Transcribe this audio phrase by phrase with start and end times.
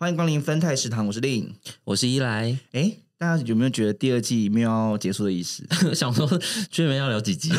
[0.00, 2.56] 欢迎光临分泰食堂，我是令，我是依来。
[2.70, 5.64] 哎，大家有没有觉得第二季没有要结束的意思？
[5.92, 6.24] 想说
[6.70, 7.58] 居然要聊几集啊？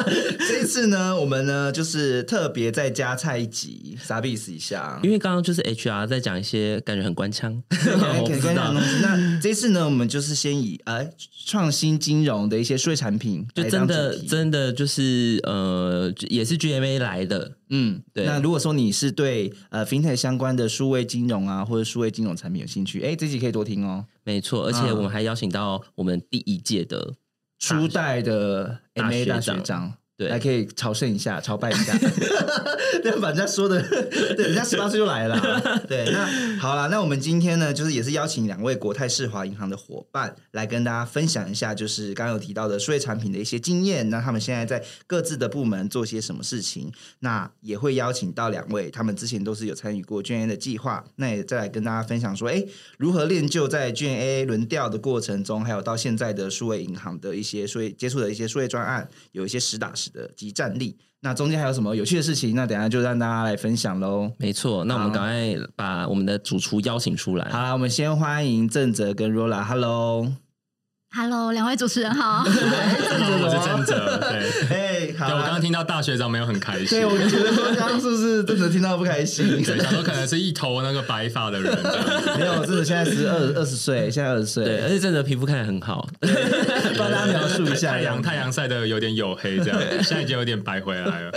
[0.46, 5.00] 这一次呢，我们呢就是特别再加菜一集，啥意思一下？
[5.02, 7.50] 因为刚刚就是 HR 在讲一些感觉很官腔，
[8.20, 8.98] 我不知道东西。
[9.00, 11.08] 那这次呢，我们就是先以呃
[11.46, 17.52] 创新金融的一些税产品，就真的真的就是呃也是 GMA 来的。
[17.70, 18.24] 嗯，对。
[18.26, 24.04] 那如果说你是对呃 FinTech 相关的数位金融啊，或者数位金融产品有兴趣，哎，这集可以多听哦。
[24.28, 27.14] 没错，而且我们还邀请到我们第一届的
[27.58, 29.94] 初代的 MA 大学长。
[30.18, 31.96] 对，还可以朝圣一下， 朝拜一下，
[33.04, 33.80] 对，把人家说的，
[34.36, 35.80] 对，人家十八岁就来了。
[35.86, 36.26] 对，那
[36.58, 44.10] 好了，那我们今天呢，就是也是邀请两位国泰世华银行的伙伴来跟大家分享一下，就是刚刚有提到的数位产品的一些经验。
[44.10, 46.92] 那他们现在在各自的部门做些什么事情？
[47.20, 52.64] 那也会邀请到两位，他们之前都是有参与过 GNA 的计划，那也再来跟大家分享说，哎，
[52.98, 60.07] 如何练就在 GNA 轮调的过程中，还有到现在的数位银行的一些数位接触的一些数位专案，有一些实打实。
[60.10, 62.54] 的集战力，那中间还有什么有趣的事情？
[62.54, 64.30] 那等下就让大家来分享喽。
[64.38, 67.48] 没错，那我们赶快把我们的主厨邀请出来。
[67.50, 70.28] 好，我们先欢迎郑哲跟 Rola。
[71.10, 72.44] Hello，Hello，两位主持人好。
[72.46, 74.68] 我是郑哲， 对。
[74.68, 76.86] 对，我刚刚听到大学长没有很开心。
[76.88, 79.62] 对，我觉得说刚刚是不是真的听到不开心？
[79.64, 81.76] 对，想说可能是一头那个白发的人。
[82.38, 84.64] 没有，真的现在是二二十岁，现在二十岁。
[84.64, 86.06] 对，而且真的皮肤看起来很好。
[86.98, 91.32] 帮大家描述一下，太阳太阳晒的有点黝黑，这样现在已经有点白回来了。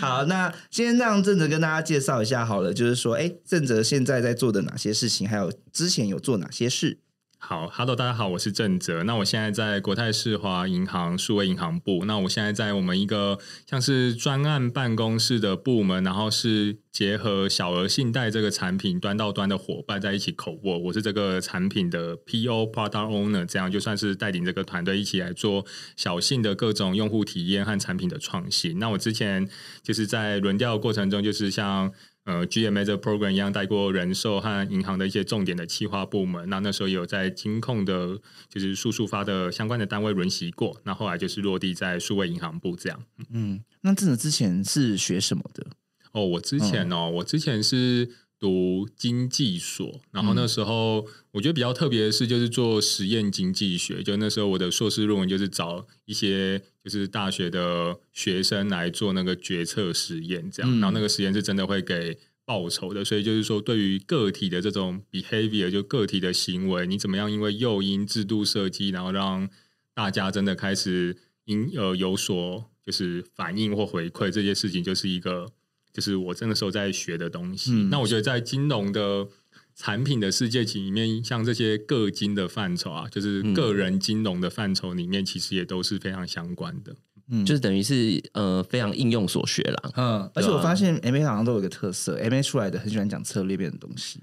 [0.00, 6.98] 好，那先让正哲跟大家介绍一下好了，就是说，哎，正哲现在在做的哪些事情，还有之前有做哪些事？
[7.46, 9.02] 好，Hello，大家好，我是郑哲。
[9.02, 12.06] 那我现在在国泰世华银行数位银行部。
[12.06, 13.38] 那我现在在我们一个
[13.68, 20.78] 像是专案办公室的部门，然后是结合小额信贷这个产品端到端的伙伴在一起口握。
[20.78, 25.66] 我是这个产品的 PO Product Owner，这样就算是带领这个团队一起来做
[25.96, 28.78] 小信的各种用户体验和产品的创新。
[28.78, 29.46] 那我之前
[29.82, 31.92] 就是在轮调过程中，就是像。
[32.24, 38.18] 呃，GMA 这个 program 一样带过人寿和银行的一些重点的企划部门，那那时候有在金控的，
[38.48, 43.04] 就是数数发的相关的单位轮习过，那后来就是落地在数位银行部这样。
[43.30, 45.66] 嗯，那真的之前是学什么的？
[46.12, 48.10] 哦，我之前哦，我之前是。
[48.40, 54.02] 读经济所，然后那时候我觉得比较特别的是，就是做实验经济学。
[54.02, 60.70] 就那时候我的硕士论文就是找一些就是大学的学生来做那个决策实验，这样。
[60.80, 69.48] 然后那个实验是真的会给报酬的，所以就是说对于个体的这种 behavior，就个体的行为，你怎么样因为诱因制度设计，然后让
[69.94, 75.50] 大家真的开始因呃有所就是反应或回馈，这些事情就是一个。
[75.94, 77.70] 就是我真的时候在学的东西。
[77.88, 79.28] 那我觉得在金融的
[79.76, 86.94] 产品的世界里面，像这些个金的范畴啊，就是个人金融的范畴里面，其实也都是非常相关的。
[87.30, 89.90] 嗯，就是等于是呃非常应用所学啦。
[89.96, 94.20] 嗯，而且我发现 M A 好像都有一个特色，M A 出来的很喜欢讲策略面的东西。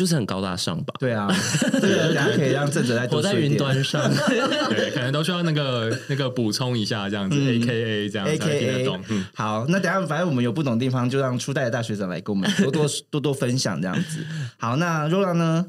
[0.00, 0.94] 就是很高大上吧？
[0.98, 1.28] 对啊，
[2.16, 4.00] 大家可以让正哲在活在云端上，
[4.70, 8.98] 对，可能都需要那个那个补充一下这样子，A K A 这样，A K A 懂。
[9.34, 14.24] 好，那等下反正我们有不懂地方，就让初代的大学长来跟我们多多多多分享这样子。
[14.56, 15.66] 好，那 Rola 呢？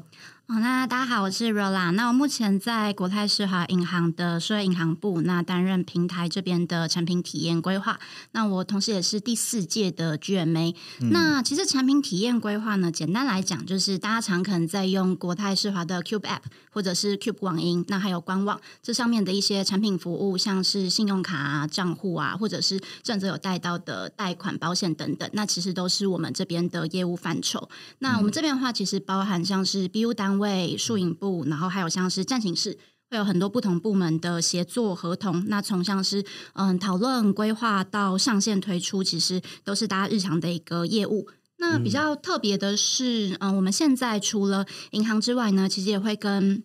[0.54, 1.92] 哦，那大家好，我是 Rola。
[1.92, 7.98] 那我目前在国泰世华银行的数位银行部，那担任平台这边的产品体验规划。
[8.32, 10.74] 那我同时也是第四届的 GMA。
[11.10, 27.70] 那其实产品体验规划呢，简单来讲，就是大家常可能在用国泰世华的 Cube App 或者是 Cube 网银，那还有官网这上面的一些产品服务，像是信用卡啊、账户啊，或者是正则有带到的贷款、保险等等，那其实都是我们这边的业务范畴。
[28.00, 30.41] 那我们这边的话，其实包含像是 BU 单位。
[30.42, 32.78] 为数影部，然后还有像是战情室，
[33.08, 35.44] 会有很多不同部门的协作合同。
[35.46, 36.24] 那从像是
[36.54, 41.28] 嗯讨论规划到上线推出，其实都是大家日常的一个业务。
[41.58, 46.64] 那比较特别的是，嗯，我们现在除了银行之外呢，其实也会跟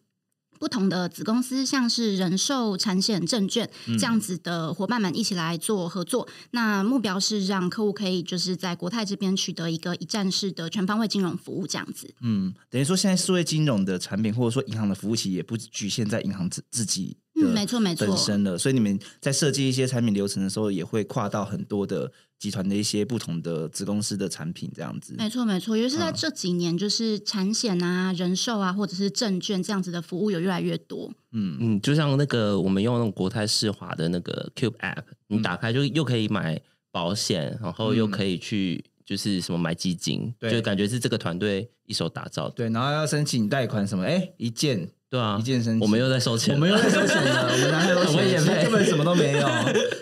[0.59, 3.69] 不同的子公司，像是人寿、产险、证券
[4.00, 6.27] 这样子的伙伴们一起来做合作。
[6.51, 12.13] 那目标是让客户可以就是在国泰这边取得一个一站式的全方位金融服务，这样子。
[12.21, 18.18] 嗯，等于说现在数位金融的产品或者说银行的服务器也不局限在银行自自己的嗯，没错没错本。
[18.18, 25.16] 身了，所以你们在设计一些产品流程的时候，也会跨到很多的集团的一些不同的子公司的产品这样子。
[25.18, 31.12] 没错，没错，尤其是在嗯这几年，就是产险啊、人寿啊，或者是证券这样子的服务有越来越多。
[31.31, 36.60] 嗯，嗯，就像那个我们用那种国泰世华的那个 Cube App，你打开就又可以买
[36.92, 42.56] 保险，然后又可以去就是什么买基金，就感觉是这个团队一手打造的。
[42.56, 45.42] 对，然后要申请贷款什么，哎，一键对啊
[45.80, 48.31] 我们又在收钱，我们又在收钱了， 我们哪有很会钱？
[48.31, 49.48] 业配根本什么都没有。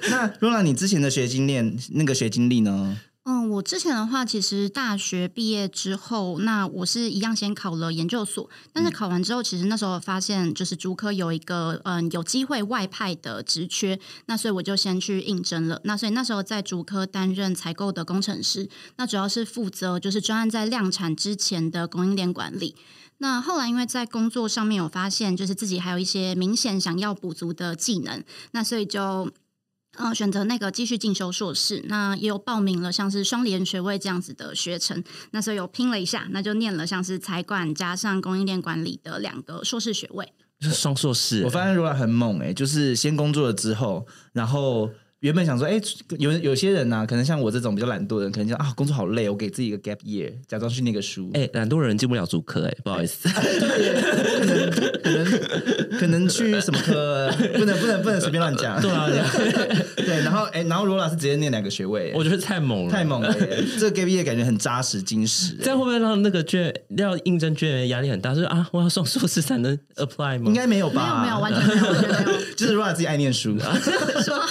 [0.09, 2.97] 那 Rona，你之前的学经验，那个学经历呢？
[3.27, 15.81] 嗯，我之前的话，其实大学毕业之后，那我是一样先考了研究所，但是考完之后，其实那时候发现就是竹科有一个嗯有机会外派的职缺，那所以我就先去应征了。
[15.85, 22.75] 那所以那时候在竹科担任采购的工程师，那主要是负责就是专案在量产之前的供应链管理。
[23.17, 29.31] 那后来因为在工作上面有发现，就是自己还有一些明显想要补足的技能，那所以就。
[29.97, 40.31] 呃，选择那个继续进修硕士，那也有报名了像是双联学位这样子的学程，那所以有拼了一下，那就念了像是财管加上供应链管理的两个硕士学位。
[40.59, 41.49] 就是双硕士我。
[41.49, 44.89] 发现 Rona 很猛哎、就是先工作了之后，然后
[45.19, 45.79] 原本想说，哎、
[46.17, 51.29] 有有些人呢、可能像我这种比较懒惰的人，可能就啊，工作好累，我给自己一个 gap year，假装去念个书。
[51.33, 53.27] 哎，懒惰人进不了主科，哎，不好意思。
[55.03, 55.74] 可能可能
[56.29, 58.79] 去什么科，不能不能不能随便乱讲。
[58.81, 59.07] 对啊，
[59.95, 63.63] 对， 然后哎、然后罗老师直接念两个学位、我觉得太猛了，太猛了耶！
[63.79, 68.33] 这个 gap year 感觉很扎实精实、这样会不会让那个卷要应征卷员压力很大？
[68.33, 70.45] 就是啊，我要送硕士才能 apply 吗？
[70.45, 71.17] 应该没有没吧？
[71.17, 72.39] 有没有，完全没有，完全没有。
[72.55, 73.57] 就是 Rona 自己爱念书。
[73.59, 74.41] 说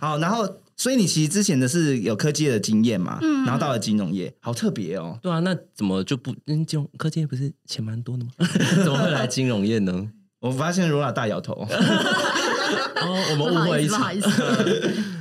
[0.00, 5.18] 好，然后所以你其实之前的是有科技的经验嘛，然后到了金融业，好特别哦。
[5.22, 8.30] 对啊，那怎么就不嗯金融科技业不是钱蛮多的吗？
[8.82, 10.08] 怎么会来金融业呢？
[10.40, 14.20] 我发现罗拉大摇头， 哦，我们误会一场 不好意。
[14.20, 15.13] 思，不好意思。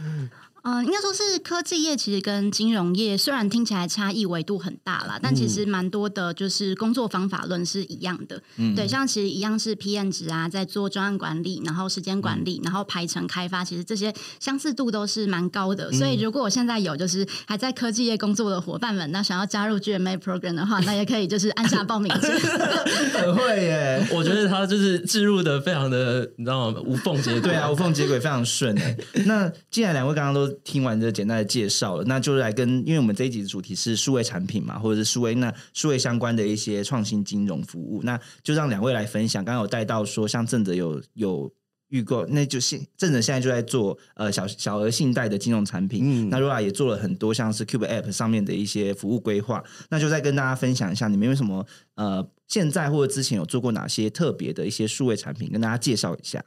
[0.63, 8.41] 嗯、应该说是科技业其实跟金融业虽然听起来差异维度很大啦，但其实蛮多的，就是工作方法论是一样的。
[8.55, 15.91] 嗯对，像其实一样是 PM 值啊，在做专案管理，然后时间管理，然后排程开发，其实这些相似度都是蛮高的。
[15.91, 22.31] 所以如果我现在有就是还在科技业工作的伙伴们，那想要加入 GMA program 的话，那也可以就是按下报名键。
[23.13, 24.07] 很会耶。
[24.11, 26.79] 我觉得他就是置入的非常的，你知道吗？
[26.85, 27.41] 无缝接轨。
[27.41, 28.97] 对啊，无缝接轨非常顺哎。
[29.25, 39.43] 那既然两位刚刚都听完这简单的介绍了，那就来跟，因为我们这一集的主题是数位产品嘛，或者是数位那数位相关的一些创新金融服务，那就让两位来分享。
[39.43, 41.53] 刚刚有带到说，像正哲有有。
[41.89, 51.63] 预购，那就现正哲现在就在做呃小小额信贷的金融产品，嗯那 Rora 也做了很多像是 Cube App 上面的一些服务规划，那就再跟大家分享一下，你们有什么
[51.93, 56.43] 呃现在或者之前有做过哪些特别的一些数位产品，跟大家介绍一下。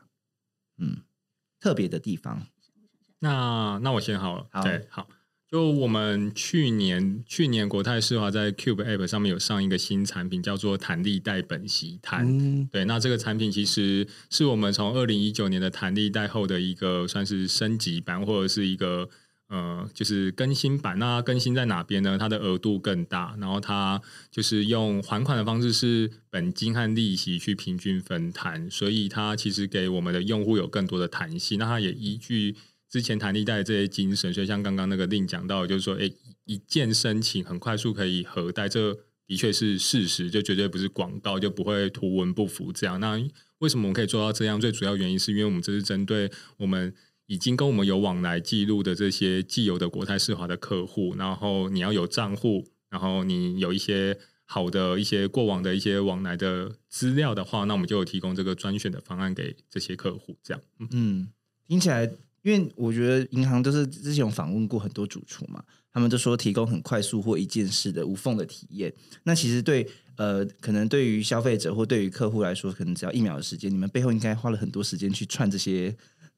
[0.78, 0.96] 嗯，
[1.60, 2.48] 特别的地方。
[3.20, 5.08] 那那我先好了，好对，好。
[5.48, 12.26] 就我们去年去年国泰世华在 Cube App 上面有上一个新产品，叫做弹力贷本息弹。
[12.26, 19.08] 嗯，对，那这个产品其实是我们从二零一九年的弹力贷后的一个算是升级版，或者是一个
[19.48, 20.98] 呃，就是更新版。
[20.98, 22.18] 那更新在哪边呢？
[22.18, 24.02] 它的额度更大，然后它
[24.32, 31.56] 就是用还款的方式是本金和利息去平均分摊，所以它其实给我们的用户有更多的弹性。
[31.56, 32.56] 那它也依据
[32.88, 36.10] 之前弹力贷的这些精神，所以像刚刚那个令讲到，就是说，哎，
[36.44, 43.00] 一键申请很快速可以核贷，这的确是事实，就绝对不是广告，就不会图文不符这样。
[43.00, 43.20] 那
[43.58, 44.60] 为什么我们可以做到这样？
[44.60, 46.94] 最主要原因是因为我们这是针对我们
[47.26, 60.62] 已经跟我们有往来记录的这些既有的国泰世华的客户，然后你要有账户，然后你有一些好的一些过往的一些往来的资料的话，那我们就有提供这个专选的方案给这些客户，这样。
[60.92, 61.28] 嗯，
[61.66, 62.08] 听起来，
[62.46, 65.60] 因为我觉得银行都是之前有访问过很多主厨嘛，
[65.92, 68.92] 他们都说提供很快速或一件事的无缝的体验。
[69.24, 69.84] 那其实对
[70.16, 75.92] 呃，可能对于消费者或对于客户来说，可能只要一秒的时间，你们背后应该花了很多时间去串这些，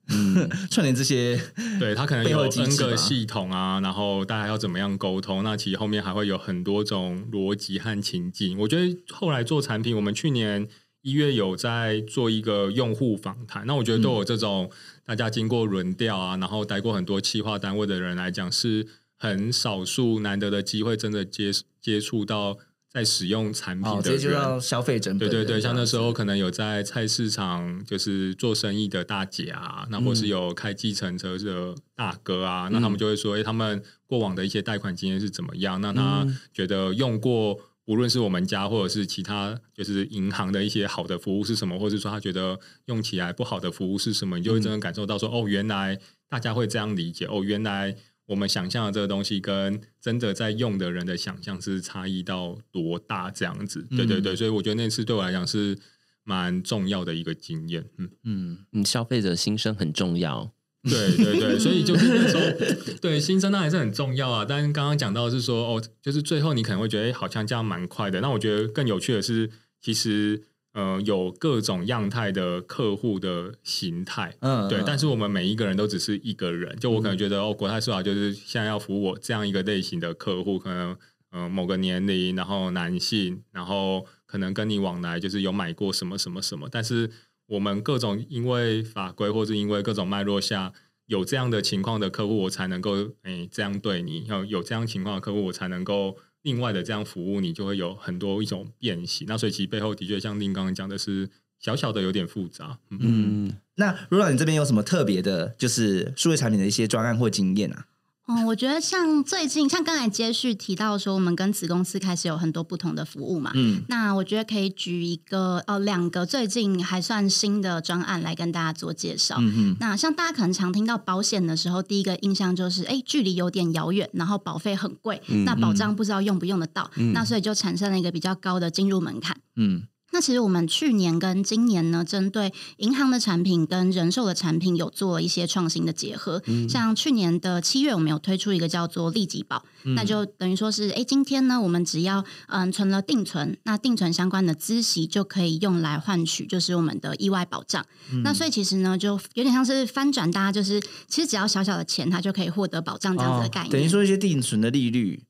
[0.08, 1.38] 嗯，串联这些，
[1.78, 5.44] 对，它可能有 N 个系统啊，然后大家要怎么样沟通？
[5.44, 8.58] 那其实后面还会有很多种逻辑和情境。
[8.58, 10.66] 我觉得后来做产品，我们去年
[11.08, 14.70] 一月有在做一个用户访谈，那我觉得都有这种
[15.06, 18.86] 大家经过轮调啊，然后待过很多企划单位的人来讲，是
[19.16, 21.50] 很少数难得的机会，真的接
[21.80, 22.58] 接触到
[22.90, 24.34] 在使用产品哦，的人。
[24.34, 35.80] 到消费者对对对，像那时候可能有在菜市场就是做生意的大姐啊，那或是嗯有开计程车的大哥啊，那他们就会说，哎、他们过往的一些贷款经验是怎么样？
[35.80, 47.96] 那他嗯觉得用过，无论是我们家或者是其他就是银行的一些好的服务是什么，或者说他觉得用起来不好的服务是什么，你就会真的感受到说，哦，原来大家会这样理解，哦，原来。
[48.28, 53.80] 我们想象的这个东西跟真的在用的人的想象是差异到多大这样子？
[53.96, 55.78] 对对对，所以我觉得那次对我来讲是
[56.24, 57.86] 蛮重要的一个经验。
[57.96, 60.52] 嗯，嗯，嗯，消费者心声很重要。
[60.88, 62.42] 对对对， 所以就是那时候，
[63.00, 64.44] 对新生当然是很重要啊。
[64.48, 68.20] 但是刚刚讲到的是说，哦，就是最后你可能会觉得，哎，好像这样蛮快的。
[68.20, 70.42] 那我觉得更有趣的是，其实
[70.74, 74.36] 呃，有各种样态的客户的形态。
[74.40, 80.96] 嗯，对，嗯但是我们每一个人都只是一个人，就我可能觉得、哦，国泰世华就是现在要服务我这样一个类型的客户，可能
[81.30, 87.10] 呃某个年龄，然后男性，然后可能跟你往来就是有买过什么什么什么，但是
[87.48, 90.72] 我们各种因为法规或是因为各种脉络下
[91.06, 96.16] 有这样的情况的客户，我才能够诶这样对你，要有这样情况的客户，我才能够。
[96.42, 99.26] 另外的这样服务，你就会有很多一种变形。
[99.28, 101.28] 那所以其实背后的确像令刚刚讲的是
[101.58, 102.78] 小小的有点复杂。
[102.90, 107.86] 嗯嗯，那如果你这边有什么特别的，就是数位产品的一些专案或经验啊？
[108.28, 113.50] 嗯，我觉得像最近，像刚才接续提到说，我们跟子公司开始有很多不同的服务嘛。
[113.54, 119.36] 嗯那我觉得可以举一个呃两个最近还算新的专案来跟大家做介绍。
[119.40, 129.34] 嗯嗯那像大家可能常听到保险的时候，第一个印象就是，哎，距离有点遥远，然后保费很贵，嗯那保障不知道用不用得到，嗯那所以就产生了一个比较高的进入门槛。
[129.56, 136.42] 嗯那其实我们去年跟今年呢，针对银行的产品跟人寿的产品有做了一些创新的结合。
[136.68, 147.84] 像去年的七月，我们有推出一个叫做立即保，那就等于说是，哎，今天呢，我们只要嗯存了定存，那定存相关的孳息就可以用来换取就是我们的意外保障。
[148.24, 153.70] 那所以其实呢，就有点像是翻转大家就是，其实只要小小的钱，它就可以获得保障这样子的概念。
[153.70, 155.22] 哦等于说一些定存的利率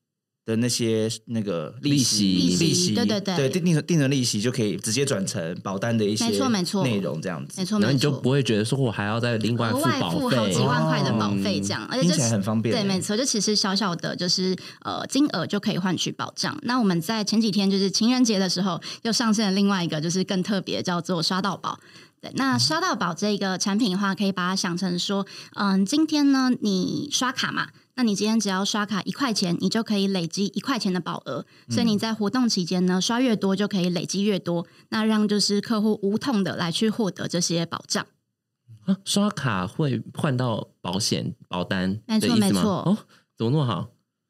[0.49, 7.93] 的那些那个利息利息，对对对对定定存定存利息就可以直接转成保单的一些没错没错内容这样子没，错，然后没错。
[7.93, 12.75] 你就不会觉得说我还要再另外付保费好几，万块的保费，哦这样，而且听这起来很方便。
[12.75, 16.59] 对，没错，就其实小小的，就是呃金额就可以换取保障。
[16.63, 21.79] 那我们在前几天就是情人节的时候，又上线了另外一个，就是更特别，叫做刷到宝。
[22.21, 25.25] 对，那刷到宝这个产品的话，可以把它想成说，
[25.55, 31.45] 嗯，今天呢你刷卡嘛，那你今天只要刷卡一块钱，你就可以累积一块钱的保额。
[31.69, 38.07] 所以你在活动期间呢，刷越多就可以累积越多，那让就是客户无痛的来去获得这些保障。
[38.85, 42.99] 啊刷卡会换到保险保单没错没错哦，
[43.37, 43.89] 怎么那么好？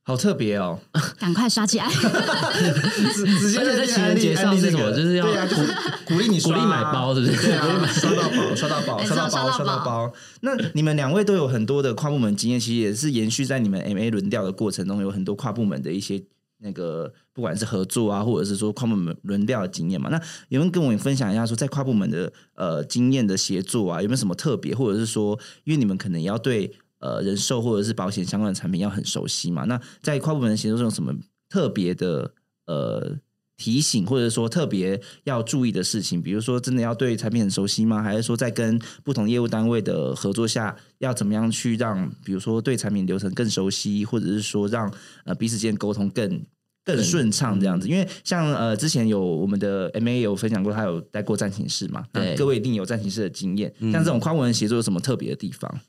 [0.08, 0.80] 好特别哦！
[1.20, 1.86] 赶快刷起来！
[1.86, 5.66] 直直接而且在情人节上是什么就是要对啊，就是
[6.06, 10.12] 鼓励你鼓励买包是不是对啊，刷到宝，刷到宝，刷到包，刷到刷到宝宝。
[10.40, 16.22] 那你们两位都有很多的跨部门经验，其实也是延续在你们 MA 轮调的过程中，有很多跨部门的一些
[16.60, 20.08] 那个不管是合作啊，或者是说跨部门轮调的经验嘛。
[20.08, 29.64] 那有没有跟我们分享一下，说在跨部门的呃经验的协作啊，有没有什么特别，或者是说，因为你们可能也要对呃人寿或者是保险相关的产品要很熟悉嘛？
[29.64, 31.12] 那在跨部门的协作中有什么
[31.48, 32.32] 特别的
[32.66, 33.16] 呃
[33.56, 36.22] 提醒，或者说特别要注意的事情？
[36.22, 38.00] 比如说，真的要对产品很熟悉吗？
[38.00, 44.92] 还是说在跟不同业务单位的合作下，要怎么样去让，比如说对产品流程更熟悉，或者是说让
[45.24, 46.40] 呃彼此间沟通更
[46.84, 47.88] 更顺畅这样子？
[47.88, 53.74] 因为像呃之前有我们的 MA 有分享过，他有待过暂停室嘛，那对各位一定有暂停室的经验。
[53.80, 55.80] 像这种跨部门协作有什么特别的地方？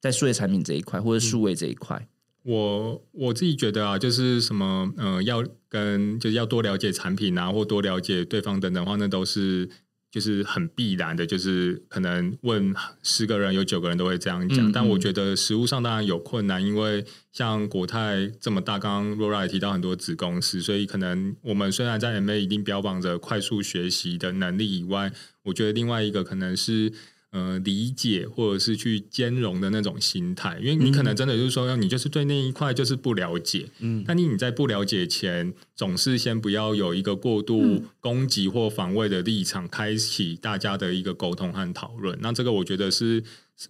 [0.00, 2.08] 在数位产品这一块，或者数位这一块，
[2.42, 9.68] 我我自己觉得啊，就是什么呃，要跟就是要多了解产品啊，或多了解对方等等的话，那都是
[10.10, 14.70] 就是很必然的，就是可能问十个人有九个人都会这样讲。
[14.70, 26.90] 嗯但我嗯觉得实务上当然有困难，因为像国泰这么大，刚刚 Laura 也提到很多子公司，所以可能我们虽然在 MA 一定标榜着快速学习的能力以外，我觉得另外一个可能是。
[27.32, 42.18] 呃，理解或者是去兼容的那种心态，因为你可能真的就是说，你就是对那一块就是不了解，嗯，但你你在不了解前，总是先不要有一个过度攻击或防卫的立场，开启大家的一个沟通和讨论。
[42.20, 43.22] 那这个我觉得是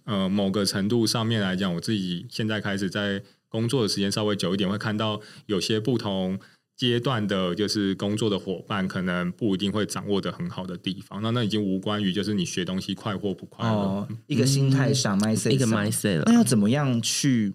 [0.05, 6.39] 呃某个程度上面来讲，我自己现在开始在工作的时间稍微久一点，会看到有些不同。
[6.77, 11.21] 阶段的，就是工作的伙伴，可能不一定会掌握的很好的地方。
[11.21, 13.71] 那那已经无关于就是你学东西快或不快了。
[13.71, 16.33] 哦，一个心态上、mindset 一个上 mindset 那。
[16.33, 17.53] 要怎么样去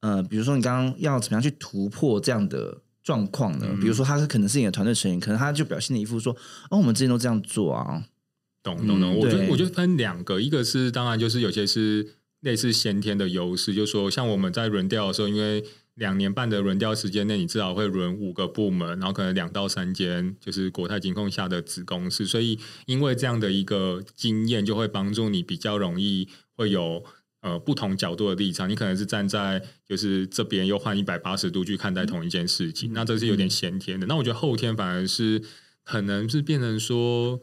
[0.00, 3.66] 呃，比如说你刚刚要怎么样去突破这样的状况呢？
[3.80, 6.34] 比如说他是可能是你的团队成员，可能他就表现的一副说
[6.70, 8.04] ：“哦，我们之前都这样做啊。
[8.62, 15.64] 懂懂懂，嗯我觉得我觉得分两个，一个是当然就是有些是类似先天的优势，就是说像我们在轮调的时候，因为
[15.96, 27.04] 两年半的轮调时间内，你至少会轮五个部门，然后可能两到三间就是国泰金控下的子公司，所以因为这样的一个经验，就会帮助你比较容易会有。
[27.42, 34.06] 呃，不同角度的立场，你可能是站在就是这边又换一百八十度去看待同一件事情，那这是有点先天的。
[34.08, 35.40] 那我觉得后天反而是
[35.84, 37.40] 可能是变成说，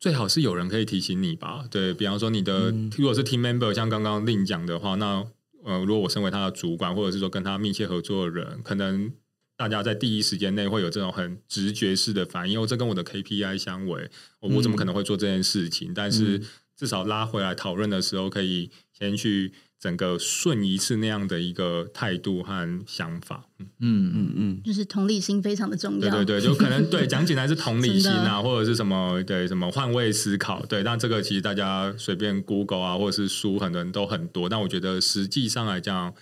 [0.00, 1.64] 最好是有人可以提醒你吧。
[1.70, 5.24] 对比方说你的、如果是 team member，像刚刚令讲的话，那
[5.64, 9.12] 呃，如果我身为他的主管，或者是说跟他密切合作的人，可能
[9.56, 15.92] 大家在第一时间内会有这种很直觉式的反应，哦，这跟我的 KPI 相违，我我怎么可能会做这件事情？
[15.94, 16.40] 但是
[16.76, 23.46] 至少拉回来讨论的时候，可以先去整个顺一次那样的一个态度和想法。
[23.58, 26.00] 嗯”嗯嗯嗯，就是同理心非常的重要。
[26.00, 34.48] 对对对，就可能对讲起来是同理心啊，或者是什么对什么换位思考，对，但这个其实大家随便 Google 啊，或者是书，很多人都很多。
[34.48, 36.14] 但我觉得实际上来讲，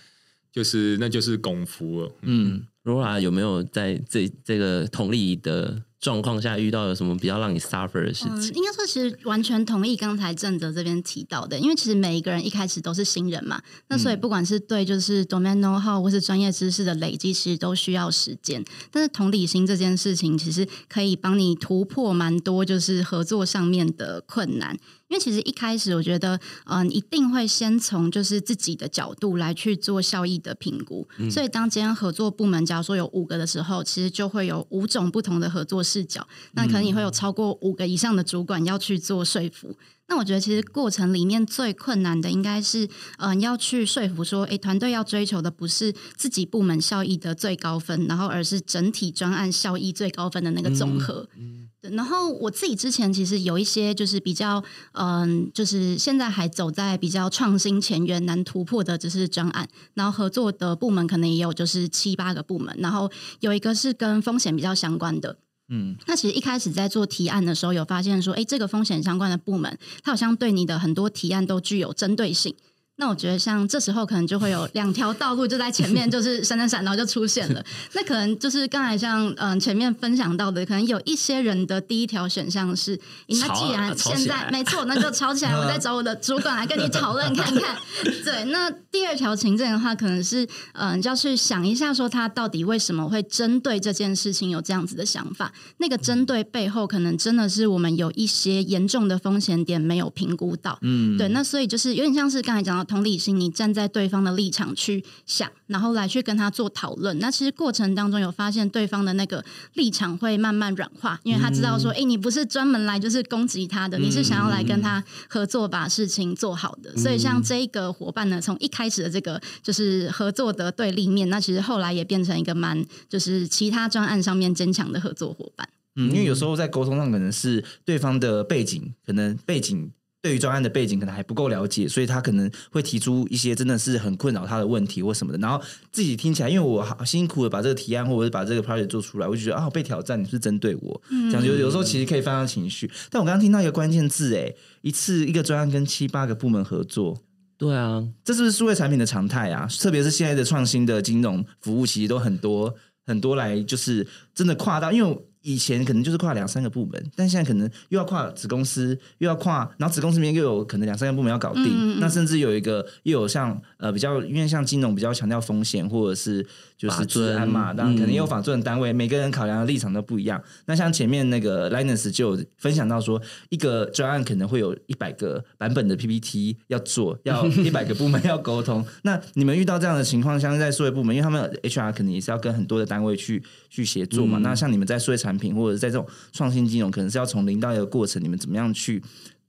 [0.51, 2.11] 就是那就是功夫了。
[2.21, 8.53] 嗯，Rora 有没有在这这个同理的状况下遇到有什么比较让你 suffer 的事嗯，情？
[8.55, 18.63] 应该说，其实完全同意刚才正泽这边提到的，因为其实每一个人一开始都是新人嘛，那所以不管是对就是 domain know how 或是专业知识的累积，其实都需要时间。
[18.89, 24.77] 但是同理心这件事情，其实可以帮你突破蛮多就是合作上面的困难。
[25.09, 31.07] 因为其实一开始我觉得，嗯、一定会先从就是自己的角度来去做效益的评估。
[31.29, 36.25] 所以当今天合作部门假如说有五个的时候，其实就会有五种不同的合作视角。
[36.53, 39.75] 那可能你会有超过五个以上的主管要去做说服。
[40.07, 42.87] 那我觉得其实过程里面最困难的应该是，
[43.17, 51.27] 嗯、要去说服说，诶，团队要追求的不是自己部门效益的最高分，然后而是整体专案效益最高分的那个总和。
[51.35, 63.09] 对然后我自己之前其实有一些就是比较，嗯，就是现在还走在比较创新前沿难突破的，就是专案，然后合作的部门可能也有就是七八个部门，然后
[63.39, 65.37] 有一个是跟风险比较相关的。
[65.69, 72.55] 嗯，那其实一开始在做提案的时候，有发现说，哎，这个风险相关的部门，它好像对你的很多提案都具有针对性。
[72.99, 77.63] 那我觉得像这时候可能就会有两条道路就在前面， 就是闪闪闪，然后就出现了。
[77.93, 87.77] 那可能就是刚才像嗯、前面分享到的，可能有一些人的第一条选项是，那既然现在没错，那就吵起来，我再找我的主管来跟你讨论看看。
[88.25, 95.53] 对，那第二条情境的话，可能是嗯、就要去想一下，说他到底为什么会针对这件事情有这样子的想法。
[95.77, 100.77] 那个针对背后，可能真的是我们有一些严重的风险点没有评估到。
[100.81, 107.17] 嗯，对，那所以就是有点像是刚才讲到同理心，你站在对方的立场去想，然后来去跟他做讨论。
[107.19, 116.97] 那其实过程当中有发现对方的那个立场会慢慢软化，因为他知道说，哎、你不是专门来就是攻击他的，你是想要来跟他合作把事情做好的。
[116.97, 125.69] 所以像这一个伙伴呢，从一开始的这个就是合作的对立面，那其实后来也变成一个蛮就是其他专案上面坚强的合作伙伴。
[125.95, 135.39] 嗯，因为有时候在沟通上可能是对方的背景，可能背景对于专案的背景可能还不够了解，所以他可能会提出一些真的是很困扰他的问题或什么的。
[135.39, 142.91] 然后自己听起来，因为我好辛苦的把这个提案或者是把这个 project 做出来，我就觉得啊被挑战，你是针对我，这样有有时候其实可以放上情绪。
[143.09, 147.17] 但我刚刚听到一个关键字，哎，一次一个专案跟七八个部门合作。
[147.57, 149.67] 对啊，这是不是数位产品的常态啊？
[149.79, 152.73] 特别是现在的创新的金融服务，其实都很多
[153.05, 161.99] 很多来，就是真的跨到，因为以前可能就是跨两三个部门，但现在可能又要跨子公司，又要跨，然后子公司里面又有可能两三个部门要搞定，嗯嗯嗯。
[161.99, 166.45] 那甚至有一个又有像呃比较，因为像金融比较强调风险或者是
[166.79, 170.41] 就是法治安嘛，遵当然可能有法遵的单位，每个人考量的立场都不一样。
[170.65, 178.85] 那像前面那个 Linus 就有分享到说，一个专案可能会有一百个版本的 PPT 要做，要 一百个部门要沟通。
[179.01, 184.37] 那你们遇到这样的情况，像是在数位部门，因为他们 HR 可能也是要跟很多的单位去去协作嘛。
[184.37, 189.03] 那像你们在数位产品或者在这种创新金融，可能是要从零到一个过程，你们怎么样去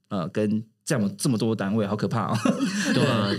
[0.09, 2.37] 呃跟这样这么多单位，好可怕哦。
[2.93, 3.31] 对啊，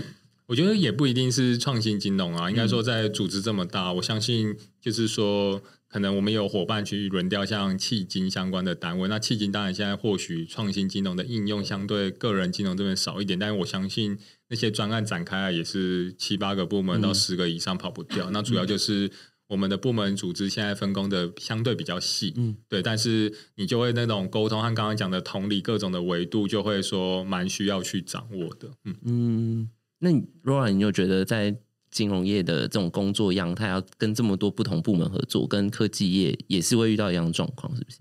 [0.53, 9.09] 我觉得也不一定是创新金融啊，应该说在组织这么大，我相信就是说，可能我们有伙伴去轮调像迄金相关的单位。
[9.09, 14.15] 那迄金当然现在或许创新金融的应用相对个人金融这边少一点，但是我相信
[14.49, 18.29] 那些专案展开来也是七八个部门到十个以上跑不掉。
[18.29, 19.09] 那主要就是。
[19.47, 28.95] 我们的部门组织现在分工的相对比较细，嗯，对，但是你就会那种沟通和刚刚讲的同理各种的维度，就会说蛮需要去掌握的，嗯。
[29.05, 29.69] 嗯，
[30.03, 31.57] 那你 Rora，你有觉得在
[31.89, 37.99] 金融业的这种工作样，态要跟这么多不同部门合作，跟科技业也是会遇到一样的状况，是不是？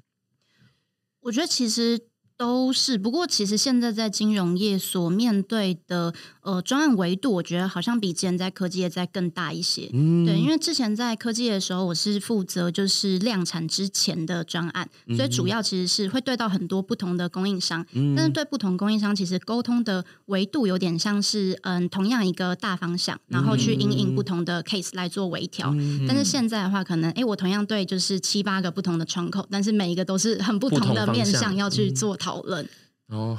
[1.21, 2.09] 我觉得其实
[2.43, 9.89] 都是，不过其实现在在金融业所面对的呃专案维度，我觉得好像比之前在科技业在更大一些。
[9.93, 25.73] 嗯对，因为之前在科技业的时候，我是负责就是量产之前的专案，所以主要其实是会对到很多不同的供应商，但是对不同供应商其实沟通的维度有点像是嗯同样一个大方向，然后去因应不同的 case 来做微调。
[26.09, 32.67] 但是现在的话，可能哎，我同样对就是七八个不同的窗口，但是每一个都是很不不同的面向要去做讨论。
[33.09, 33.39] 哦，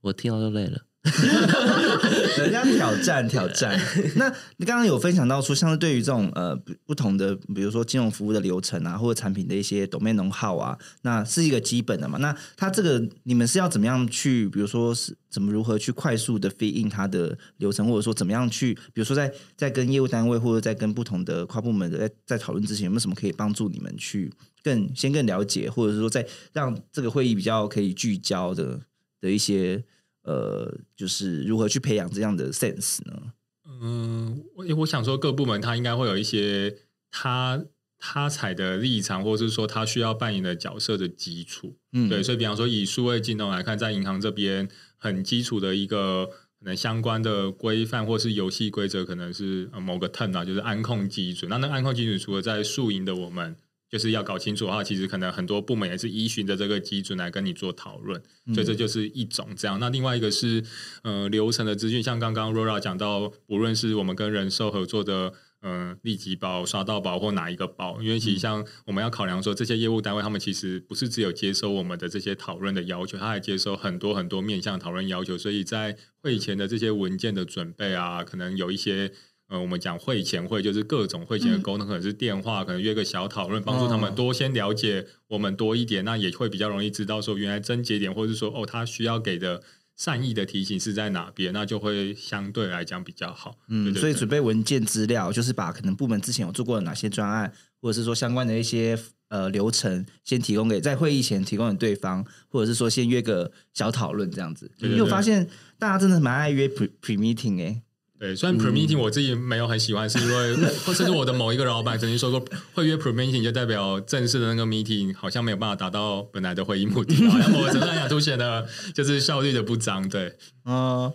[0.00, 0.82] 我听到就累了。
[2.38, 3.80] 人家挑战挑战。
[4.16, 12.18] 那你刚刚有分享到说，像是对于这种呃不不同的，比如说金融服务的流程啊，或者产品的一些 domain know how 啊，那是一个基本的嘛。
[12.18, 24.32] 那它这个你们是要怎么样去，比如说是怎么如何去快速的 fit in 它的流程，或者说怎么样去，比如说在在跟业务单位或者在跟不同的跨部门的在在讨论之前，有没有什么可以帮助你们去
[24.66, 28.80] 更先更了解，或者是说在让这个会议比较可以聚焦的
[29.20, 29.84] 的一些。
[30.28, 33.32] 呃，就是如何去培养这样的 sense 呢？
[33.80, 36.78] 嗯，我我想说，各部门它应该会有一些
[37.12, 37.64] 他
[37.96, 41.76] 他采的立场，或者是说他需要扮演的角色的基础。
[41.92, 46.26] 嗯，对，所以比方说以数位金融来看，在银行这边很基础的一个
[46.58, 51.48] 可能相关的规范或是游戏规则，可能是呃某个 term 啊，就是安控基准。
[51.48, 53.54] 那那安控基准除了在数银的我们。
[53.90, 58.20] 就是要搞清楚的话，其实可能很多部门也是依循着这个基准来跟你做讨论，
[58.52, 59.78] 所以这就是一种这样。
[59.78, 60.64] 那另外一个是
[61.02, 79.12] 呃流程的资讯，像刚刚 Rora 讲到，无论是我们跟人寿合作的呃立即保、刷到保或哪一个保，因为其实像我们要考量说，这些业务单位他们其实不是只有接收我们的这些讨论的要求，他还接收很多很多面向讨论要求，所以在会前的这些文件的准备啊，可能有一些。
[79.48, 89.62] 呃，我们讲会前会就是各种会前的沟通，可能是电话，可能约个小讨论，帮助他们多先了解我们多一点，那也会比较容易知道说原来症结点，或者是说哦，他需要给的
[89.94, 93.56] 善意的提醒是在哪边，那就会相对来讲比较好。
[93.68, 104.72] 嗯，所以准备文件资料，就是把可能部门之前有做过的哪些专案，或者是说相关的一些呃流程，先提供给在会议前提供给对方，或者是说先约个小讨论这样子。
[104.78, 107.82] 因为我发现大家真的蛮爱约 pre pre meeting 哎。
[108.18, 112.42] 对，虽然 pre meeting 我自己没有很喜欢，是因为 或甚至我的某一个老板曾经说过，
[112.74, 120.08] 会约 pre meeting 就代表正式的那个 meeting 好像没有办法达到本来的会议目的，好像某个程度上凸显的就是效率的不彰。
[120.08, 121.12] 对，嗯。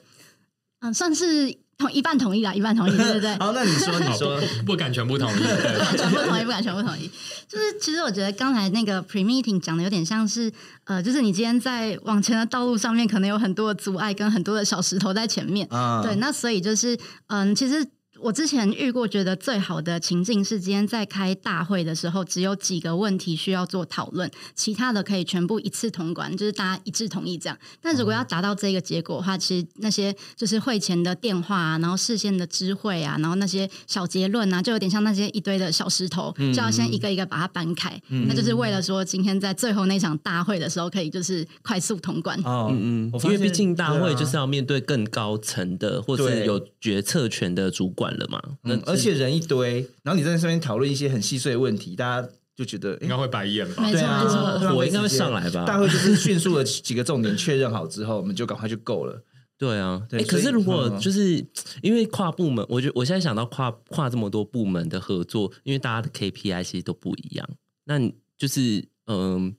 [0.83, 3.35] 嗯，算是同一半同意啦，一半同意，对对对。
[3.41, 7.09] 好，那你说， 你说不不敢全部同意， 对全部同意，不敢全部同意。
[7.47, 10.51] 就是其实我觉得刚才那个 pre meeting 讲的有点像是，
[10.85, 15.67] 呃，就是你今天在往前的道路上面，可能有很多的阻碍跟很多的小石头在前面。
[15.71, 17.85] 嗯，对，那所以就是，嗯，其实
[18.21, 27.57] 我之前遇过，觉得最好的情境是今天在开大会的时候，只有几个问题需要做讨论，其他的可以全部一次通关，就是大家一致同意这样。
[27.81, 37.99] 但如果要达到这个结果的话，其实那些就是会前的电话啊，然后事先的知会啊，然后那些小结论啊，就有点像那些一堆的小石头，就要先一个一个把它搬开。
[38.27, 42.39] 那就是为了说今天在最后那场大会的时候，可以就是快速通关。
[42.43, 48.41] 哦，嗯嗯，因为毕竟大会就是要面对更高层的，或者是有决策权的主管了嘛。
[48.63, 53.91] 嗯而且人一堆，然后你在上面讨论一些很细碎的问题，大家就觉得，哎应该会白眼吧没？
[53.91, 59.21] 对啊错没错，浪费火应该会上来吧大会就是迅速的几个重点确认好之后，我们就赶快就够了。
[59.57, 61.43] 对啊，对诶可是如果嗯就是
[61.81, 67.47] 因为跨部门，我觉得我现在想到跨跨这么多部门的合作，因为大家的 KPI 其实都不一样，
[67.85, 69.55] 那你就是嗯。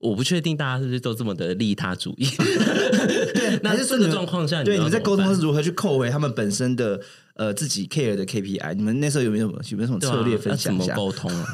[0.00, 2.26] 我不确定大家是不是都这么的利他主义。
[2.36, 7.00] 对 那还是说你们这个状况下，对，你在沟通是如何去扣回他们本身的
[7.34, 8.74] 呃自己 care 的 KPI？
[8.74, 10.94] 你们那时候有没有什么有没有什么策略分享一下？
[10.96, 11.44] 沟通啊？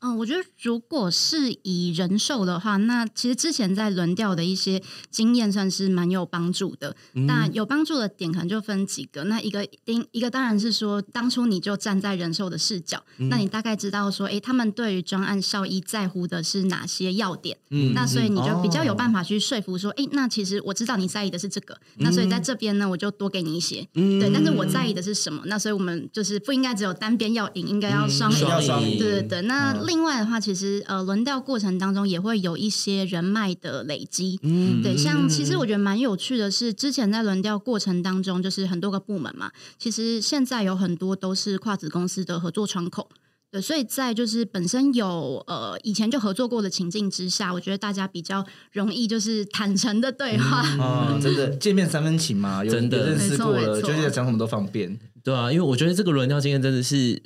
[0.00, 6.94] 嗯，我觉得如果是以人寿的话，那其实之前在轮调的一些经验算是蛮有帮助的。
[7.12, 9.24] 那有帮助的点可能就分几个。
[9.24, 17.56] 那一个一一个当然是说，当初你就站在人寿的视角，那你大概知道说，哎，他们对于专案效益在乎的是哪些要点。
[17.70, 19.20] 嗯那所以你就比较有办法。
[19.30, 23.86] 去说服说，哎，那其实我知道你在意的是这个，那所以在这边呢，我就多给你一些。
[23.94, 25.42] 嗯对，但是我在意的是什么？
[25.44, 28.48] 那所以我们就是不应该只有单边要赢，应该要双赢。
[28.48, 34.38] 要双赢对对对，那嗯另外的话，其实呃，轮调过程当中也会有一些人脉的累积。
[34.42, 43.08] 嗯对，像其实我觉得蛮有趣的是，之前在轮调过程当中，就是很多个部门嘛，其实现在有很多都是跨子公司的合作窗口。
[43.50, 50.60] 对，所以在就是本身有呃以前就合作过的情境之下，我觉得大家比较容易就是坦诚的对话。
[50.78, 54.96] 啊、 真的见面三分情嘛，有真的有认识过了，没错没错就是讲什么都方便。
[55.24, 57.20] 对啊，因为我觉得这个轮调经验真的是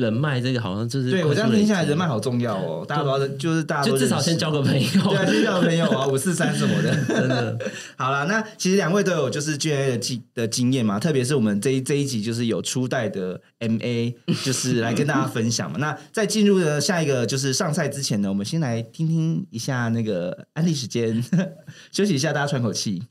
[0.00, 2.84] 人脉，这个好像就是对我这样听下来，人脉好，重要哦。
[2.88, 4.88] 大家都要就是大家就至少先交个朋友。
[4.88, 7.58] 对啊，先交个朋友啊，五四三什么的，真的。
[7.96, 15.76] 好了，那其实两位都有就是 G&A 的经的经验嘛，特别是我们这一这一集就是有初代的 MA，就是来跟大家分享嘛。
[15.80, 21.22] 那在进入的下一个就是上菜之前呢，我们先来听听一下那个安利时间，
[21.92, 23.02] 休息一下，大家喘口气。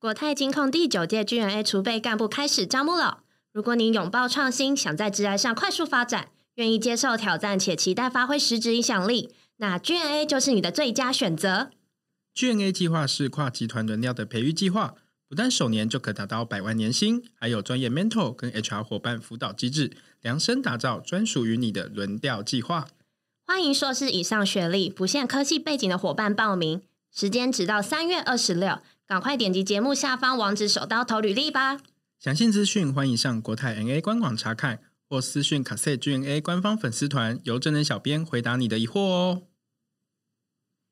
[0.00, 3.23] 国泰金控第九届 G&A 储备干部开始招募了。
[3.54, 11.70] 如果你拥抱创新，想在职涯上快速发展，愿意接受挑战且期待发挥实质影响力，那 G N A 就是你的最佳选择。
[12.34, 14.96] G N A 计划是跨集团轮调的培育计划，
[15.28, 22.88] 不但首年就可达到百万年薪，还有专业 mentor 跟 HR 伙伴辅导机制，量身打造专属于你的轮调计划。
[23.46, 26.82] 欢迎硕士以上学历、不限科系背景的伙伴报名，
[27.14, 31.78] 时间只到三月二十六，赶快点击节目下方网址，手刀投履历吧。
[32.18, 39.42] 详细资讯欢迎上国泰 NA 官网查看，或私讯卡塞 G&A 官方粉丝团，由真人小编回答你的疑惑哦。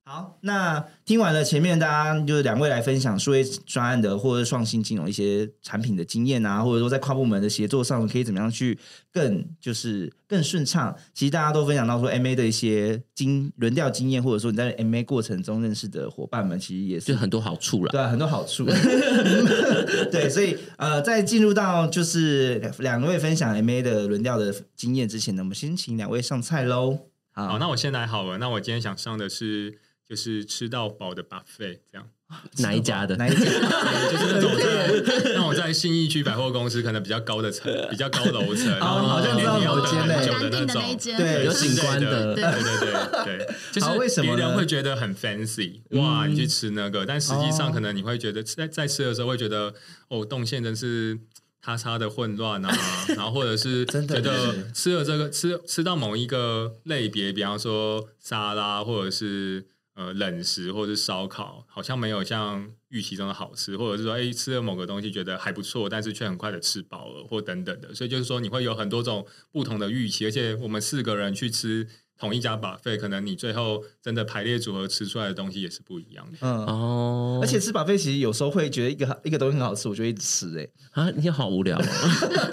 [0.04, 8.76] 好，那听完了前面大家就是两位来分享数位专案的或者创新金融一些产品的经验啊，或者说在跨部门的协作上可以怎么样去
[9.12, 10.94] 更就是更顺畅。
[11.14, 17.92] 其实大家都分享到说 MA 的一些经轮调经验，或者说你在 MA 过程中认识的伙伴们，其实也是很多好处了。
[17.92, 18.66] 对啊，很多好处。
[20.10, 26.98] 对，所以呃，在进入到就是两两位分享 MA 的轮调的经验之前呢，我们先请两位上菜喽。
[27.34, 28.38] 好，那我先来好了。
[28.38, 29.78] 那我今天想上的是
[30.12, 32.06] 就是吃到饱的 buffet，这样。
[32.60, 33.16] 哪一家的？
[33.16, 33.40] 哪一家？
[34.12, 40.94] 就是那种在那我在信义区百货公司可能比较高的层，比较高楼层，然后好像你要等很久的那种一。
[40.96, 49.72] 间，对有景观的对对对对， 就是为什么别人会觉得很 fancy，哇，嗯你去吃那个，但实际上哦可能你会觉得在在吃的时候会觉得，
[50.08, 51.18] 哦，动线真是
[51.62, 52.70] 叉叉的混乱啊，
[53.16, 71.88] 然后或者是真的觉得吃了这个吃吃到某一个类别，比方说沙拉或者是呃冷食或者是烧烤，好像没有像预期中的好吃，或者是说哎吃了某个东西觉得还不错，但是却很快的吃饱了或等等的，所以就是说你会有很多种不同的预期，而且我们四个人去吃。
[72.18, 76.38] 同一家 buffet，可能你最后真的排列组合吃出来的东西也是不一样的。
[76.40, 76.66] 嗯。
[76.66, 81.82] 哦，而且吃把费其实有时候会觉得一个一个东西很好吃，我就会一直吃哎、啊，你好无聊、哦，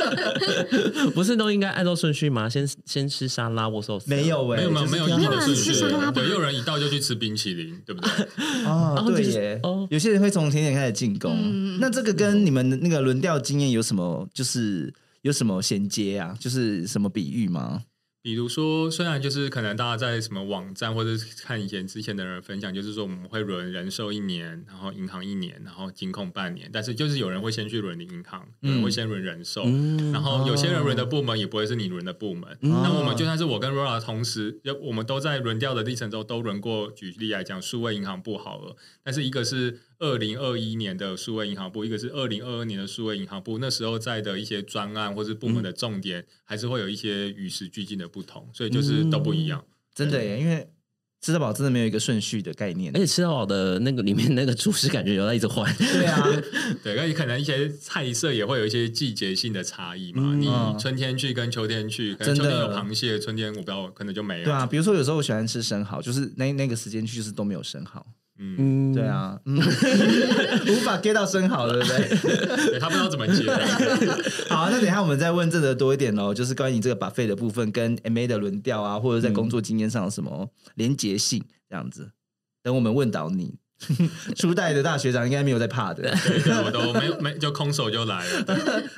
[1.14, 2.50] 不是都应该按照顺序吗？
[2.50, 4.10] 先先吃沙拉握寿司？
[4.10, 5.72] 没有哎、没有没有没有一定的顺序
[6.14, 8.10] 对，有人一到就去吃冰淇淋，对不对？
[8.66, 11.32] 哦， 哦对耶，哦有些人会从甜点开始进攻。
[11.40, 16.36] 嗯那这个跟你们的那个轮调经验有什么就是有什么衔接啊？
[16.40, 17.84] 就是什么比喻吗？
[18.30, 30.12] 比如说，虽然就是可能大家在什么网站或者是看以前之前的人分享，就是说我们会轮人寿一年，然后银行一年，然后金控半年，但是就是有人会先去轮银行，有人会先轮人寿，嗯。
[30.12, 32.56] 然后有些人轮的部门也不会是你轮的部门。
[32.62, 36.92] 那我们就算是我跟 Rora 同时，要我们都在轮调的历程中都轮过。
[36.92, 49.64] 举例来讲，数位银行不好了，但是一个是二零二一年的数位银行部，一个是二零二二年的数位银行部，那时候在的一些专案或是部门的重点，还是会有一些与时俱进的不同，所以就是都不一样。
[49.94, 50.70] 真的耶，因为
[51.22, 53.00] 吃到饱真的没有一个顺序的概念而。
[53.00, 56.26] 且吃到饱的那个里面那个厨师感觉有在一直换，对啊，
[56.82, 60.24] 对，而且可能一些菜色也会有一些季节性的差异嘛。
[60.24, 64.46] 嗯你春天去跟秋天去，可能秋真的天有螃蟹，春天我不知道，可能就没有。
[64.46, 68.06] 对啊，，比如说有时候我喜欢吃生蚝，就是那那个时间去就是都没有生蚝。
[68.40, 72.08] 嗯，嗯，对，啊，嗯无法 get 到生蚝，对不对？
[72.72, 73.44] 对他不知道怎么接。
[74.50, 82.12] 好，那等一下我们再问郑德多一点喽，就是关于你这个 buffet 的部分跟 MA 的轮调啊，或者在工作经验上有什么连结性这样子。
[82.64, 83.56] 等我们问到你，
[84.36, 86.10] 初代的大学长应该没有在怕的。
[86.66, 88.46] 我都没有没就空手就来了。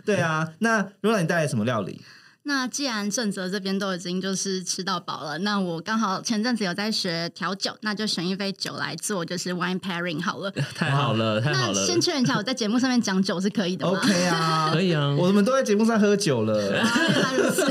[0.05, 2.01] 对啊，那如果你带来什么料理？
[2.43, 10.49] 那既然正则这边都已经就是吃到饱了，那我刚好前阵子有在学调酒，那就选一杯酒来做，就是 wine pairing 好了。
[10.75, 16.81] 太好了，太好了，那先确认一下，我在节目上面讲酒是可以的吗 OK 啊， 可以啊我们都在节目上喝酒了。
[16.81, 17.61] 啊原来如此。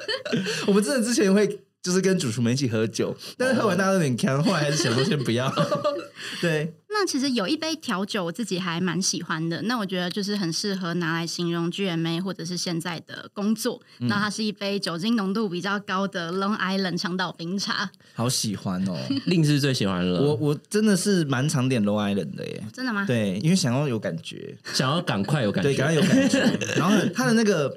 [0.68, 1.46] 我们真的之前会
[1.82, 5.52] 就是跟主厨们一起喝酒，但是喝完大家都有点呛，后来还是想说先不要。
[6.40, 9.60] 对，那其实有一杯调酒，我自己还蛮喜欢的。
[9.62, 13.80] 那我觉得就是很适合拿来形容 GMA 或者是现在的工作。
[13.98, 18.96] 嗯那它是一杯酒精浓度比较高的 Long Island 长岛冰茶，好喜欢哦。
[19.26, 20.20] 令是最喜欢了。
[20.22, 22.62] 我我真的是蛮常点 Long Island 的耶。
[22.72, 23.04] 真的吗？
[23.04, 26.38] 对，因为想要有感觉，想要赶快有感觉，对，赶快有感觉。
[26.78, 27.76] 然后它的那个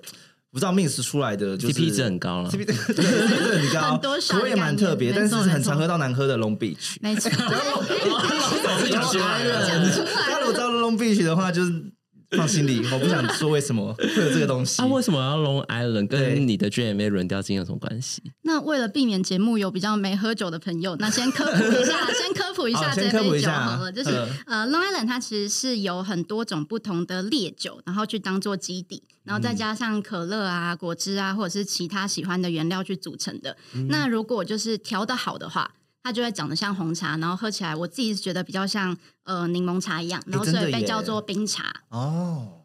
[0.55, 2.49] 不知道 mix 出来的就是 CP 值很高了。
[2.49, 6.95] CP 值很高，很多口味也蛮特别，但是很常喝到难喝的 Long Beach。
[7.01, 7.29] 没错。
[8.89, 11.91] 讲出来了讲出来了大家如果知道 Long Beach 的话，就是
[12.37, 14.81] 放心里，我不想说为什么会有这个东西。
[14.81, 18.21] 那，为什么要 Long Island 跟你的 GMA 轮调金有什么关系？
[18.43, 23.91] 那为了避免节目有比较没喝酒的朋友，那先科普一下， 先科普一下这杯酒先科普一下好了。
[23.91, 24.09] 就是、
[24.45, 33.57] 呃，Long Island 它其实是有很多种不同的烈酒，然后去当做基底，然后再加上可乐啊、果汁啊，或者是其他喜欢的原料去组成的。
[33.89, 35.71] 那如果就是调的好的话。
[36.07, 41.63] 它就会长得像红茶，然后喝起来，我自己是觉得比较像呃柠檬茶一样，然后所以被叫做冰茶。
[41.89, 42.59] 哦，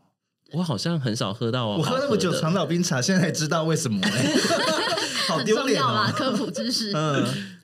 [0.53, 4.37] 我好像很少喝到我喝那么久长岛冰茶，现在才知道为什么、欸，
[5.27, 6.12] 好很丢脸重要啦，哦。
[6.14, 6.92] 科普知识。
[6.94, 7.60] 嗯，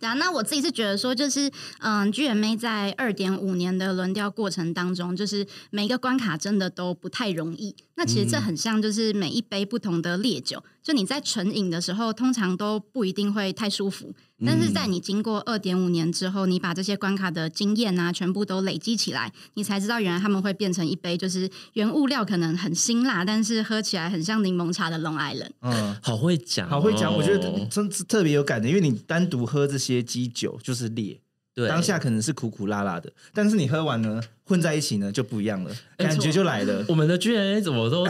[0.00, 7.74] 啊，那我自己是觉得说，就是嗯，GMA 在二点五年的轮调过程当中，就是每一个关卡真的都不太容易。
[7.96, 14.14] 那其实这很像，就是每一杯不同的烈酒，就你在纯饮的时候，通常都不一定会太舒服。
[14.44, 25.50] 但是在你经过二点五年之后，你把这些关卡的经验啊，全部都累积起来，你才知道原来他们会变成一杯，就是原物料可能很辛辣，但是喝起来很像柠檬茶的 Long Island。
[25.60, 31.20] 嗯， 好会讲哦，好会讲，我觉得真是特别有感的，因为你单独喝这些基酒就是烈，
[31.54, 31.68] 对。
[31.68, 36.84] 当下可能是苦苦辣辣的，但是你喝完呢，混在一起呢就不一样了，哎感觉就来了。
[36.88, 38.04] 我们的 G N A 怎么都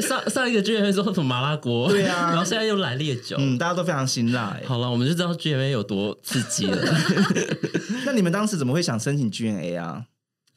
[0.00, 3.36] 上上一个 G N A 说什么麻辣锅，对啊然后现在又来烈酒。
[3.40, 4.64] 嗯，大家都非常辛辣欸。
[4.64, 6.78] 好了，我们就知道 G N A 有多刺激了。
[8.06, 10.04] 那你们当时怎么会想申请 GNA 啊？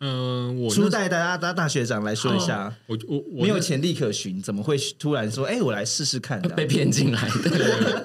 [0.06, 6.50] 嗯，我初代大家大大学长来说一下，我我我没有潜力可循，怎么会突然说，哎，我来试试看啊？
[6.58, 8.04] 被骗进来的，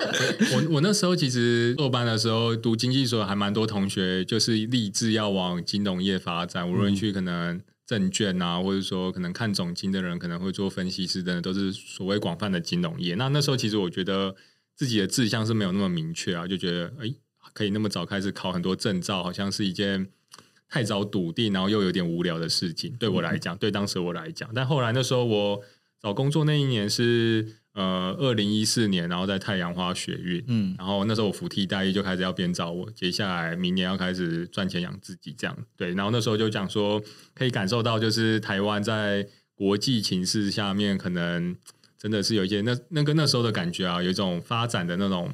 [0.55, 13.17] 我我那时候其实硕班的时候读经济所，还蛮多同学就是立志要往金融业发展，无论去可能证券啊，或者说可能看总经的人可能会做分析师等等，都是所谓广泛的金融业。
[13.17, 14.37] 那那时候其实我觉得
[14.77, 17.13] 自己的志向是没有那么明确啊，就觉得哎，
[17.53, 20.11] 可以那么早开始考很多证照，好像是一件。
[20.69, 25.61] 太早笃定，然后又有点无聊的事情，对我来讲，对当时我来讲，但后来那时候我
[26.03, 37.03] 找工作那一年是呃二零一四年，然后在太阳花学运，嗯然后那时候我服替代役就开始要编找我，接下来明年要开始赚钱养自己这样，对，然后那时候就讲说
[37.35, 41.57] 可以感受到就是台湾在国际情势下面可能
[41.97, 45.33] 真的是有一些那那个那时候的感觉啊，有一种发展的那种。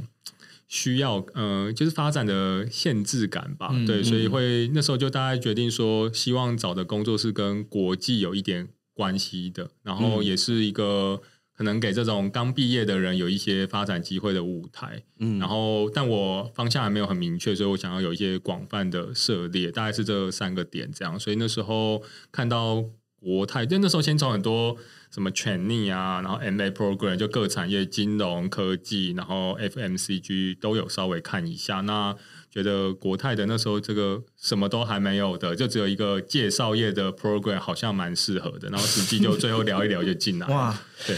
[0.69, 4.31] 需要呃，就是发展的限制感吧，嗯对，所以嗯。
[4.31, 10.25] 会那时候就大概决定说，希望找的工作是跟国际有一点关系的，然后嗯。
[10.25, 11.21] 也是一个
[11.57, 15.05] 可能给这种刚毕业的人有一些发展机会的舞台。
[15.21, 15.39] 嗯。
[15.39, 21.19] 然后，但我方向还没有很明确，所以我想要有一些广泛的涉猎，大概是这三个点这样。
[21.21, 22.85] 所以那时候看到
[23.21, 24.77] 国泰，就那时候先从很多
[25.15, 31.83] 什么 trainee 啊，然后 MA program 就各产业、金融科技，然后 FMCG 都有稍微看一下。
[31.83, 32.13] 那
[32.51, 38.69] 觉得国泰的那时候这个什么都还没有的，就只有一个介绍业的 program 好像蛮适合的。
[38.71, 40.49] 然后实际就最后聊一聊就进来。
[40.53, 41.17] 哇，对，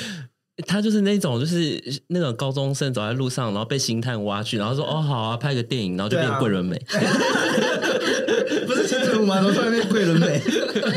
[0.67, 6.79] 他就是那种，就是那种高中生走在路上，然后被星探挖去，然后说哦好啊，拍个电影，然后就变对啊桂纶镁。
[8.67, 9.37] 不是清水舞吗？
[9.41, 10.43] 怎么突然变桂纶镁？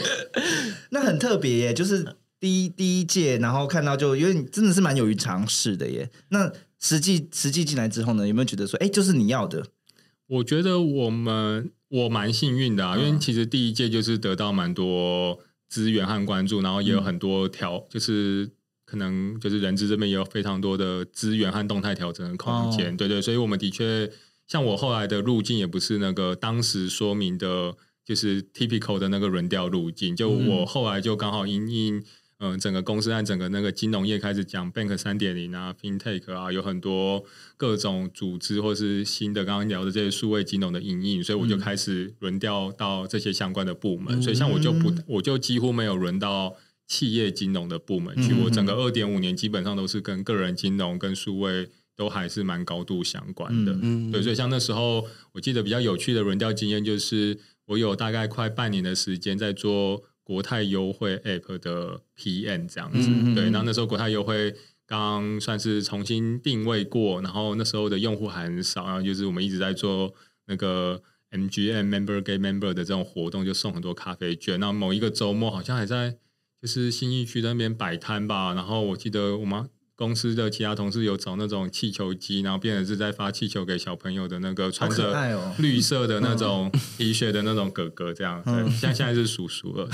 [0.91, 2.05] 那很特别耶，就是
[2.39, 6.09] 第一第一届，然后看到就因为你真的是蛮勇于尝试的耶。
[6.29, 9.65] 那实际实际进来之后呢，有没有觉得说，哎，就是你要的？
[10.27, 18.49] 我觉得我们我蛮幸运的啊，因为其实第一届就是得到蛮多资源和关注，然后也有很多调，就是
[18.85, 24.09] 可能就是人资这边也有非常多的资源和动态调整的空间，哦对对，所以我们的确
[24.47, 27.75] 像我后来的路径也不是那个当时说明的，
[28.05, 32.01] 就是 typical 的那个轮调路径，就我后来就刚好因应。
[32.39, 37.25] 嗯，整个公司和整个那个金融业开始讲 Bank 三点零啊，FinTech 啊，有很多
[37.57, 44.21] 各种组织或是新的刚刚聊的这些数位金融的引引，所以我就开始轮调到这些相关的部门。
[44.21, 46.55] 所以像我就不，我就几乎没有轮到
[46.87, 48.33] 企业金融的部门去。
[48.33, 53.77] 嗯我整个二点五年基本上都是跟个人金融跟数位都还是蛮高度相关的。
[53.81, 63.09] 嗯对，所以像那时候我记得比较有趣的轮调经验，就是我有大概快半年的时间在做国泰优惠 App 的 PM 这样子。
[63.09, 64.53] 嗯嗯嗯对，那那时候国泰优惠
[64.85, 70.13] 刚算是重新定位过，然后那时候的用户还很少，然后就是我们一直在做
[70.45, 74.59] 那个 MGM Member Get Member 的这种活动，就送很多咖啡券。
[74.59, 76.17] 那某一个周末好像还在
[76.61, 79.67] 就是新义区那边摆摊吧，然后我记得我们
[79.99, 85.13] 公司的其他同事有找那种气球机，然后变成是在发气球给小朋友的那个穿着
[85.57, 88.41] 绿色的那种 T 恤的那种哥哥，这样。
[88.45, 89.89] 对嗯现在是叔叔了。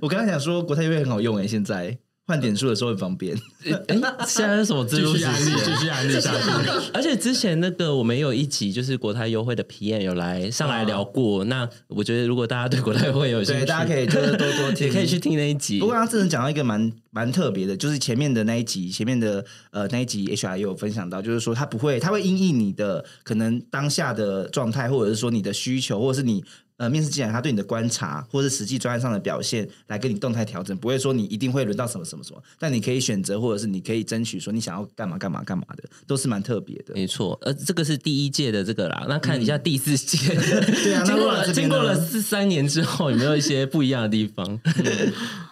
[0.00, 1.98] 我刚刚想说国泰优惠很好用诶，现在
[2.30, 3.36] 换点数的时候很方便。
[3.64, 6.90] 哎，现在是什么自入继续安利，继续安利下去。
[6.94, 15.80] 而且之前那个我们有一集就是国泰优惠的 PM 有来上来聊过，那我觉得如果大家对国泰优惠有兴趣，对，大家可以就是多多听，也可以去听那一集。
[15.80, 26.44] 不过他真的讲到一个蛮蛮特别的，就是前面的那一集，前面的呃那一集 HR 也有分享到，就是说他不会，他会因应你的可能当下的状态，或者是说你的需求，或者是你
[26.80, 36.94] 呃面试进来他对你的观察，或者是实际专业上的表现，来跟你动态调整，不会说你一定会轮到什么什么什么，但你可以选择，或者是你可以争取说你想要干嘛干嘛干嘛的，都是蛮特别的。
[36.94, 40.34] 没错，呃，这个是第一届的这个啦，那看一下第四届，
[40.82, 44.58] 对啊经过了经过了四三年之后，有没有一些不一样的地方？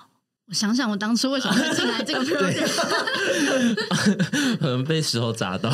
[0.48, 3.76] 我想想，我当初为什么会进来这个 program？
[4.58, 5.70] 可能被石头砸到。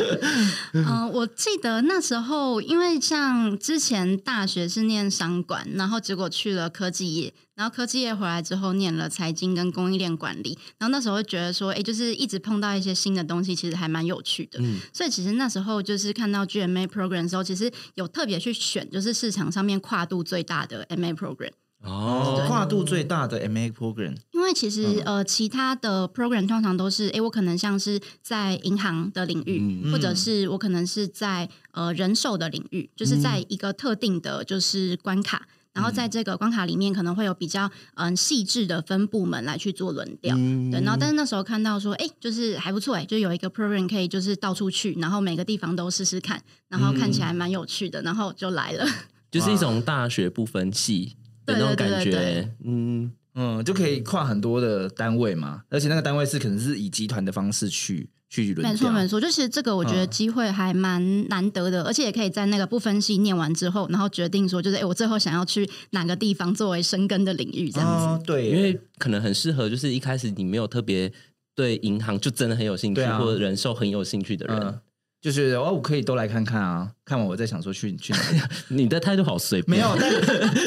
[0.72, 14.58] 嗯、我记得那时候，因为像之前大学是念商管，然后结果去了科技业，然后科技业回来之后念了财经跟供应链管理，然后那时候会觉得说，哎，就是一直碰到一些新的东西，其实还蛮有趣的。
[14.94, 21.50] 所以其实那时候就是看到 GMA program 的时候，其实有特别去选，就是市场上面跨度最大的 MA program。
[21.82, 29.90] 哦，跨度最大的 MA program，因为其实、呃，其他的 program 通常都是，诶，我可能像是在银行的领域，嗯。
[29.90, 40.36] 或者是我可能是在呃人寿的领域，就是在一个特定的就是关卡，然后在这个关卡里面可能会有比较嗯细致的分部门来去做轮调。
[40.36, 40.70] 嗯。
[40.70, 48.86] 对，然后但是那时候看到说，哎，就是还不错，哎，就有一个 program 可以就是到处去，然后每个地方都试试看，然后看起来蛮有趣的，然后就来了。
[49.30, 51.14] 就是一种大学不分系
[51.46, 52.54] 的那种感对对对对觉。
[52.64, 58.68] 嗯，嗯，就可以跨很多的单位嘛，而且那个单位是可能是以集团的方式去去轮。
[58.68, 68.04] 没错没错，就其实这个我觉得嗯机会还蛮难得的，而且也可以在那个不分析念完之后，然后决定说，就是哎，诶我最后想要去哪个地方作为生根的领域这样子。
[68.06, 71.12] 哦，对，因为可能很适合，就是一开始你没有特别
[71.54, 74.80] 对银行就真的很有兴趣，啊或者人寿很有兴趣的人，嗯，
[75.20, 78.38] 就是哦，我可以都来看看啊，看完我再想说去去哪里。
[78.68, 79.78] 你的态度好随便。
[79.78, 80.10] 没有，但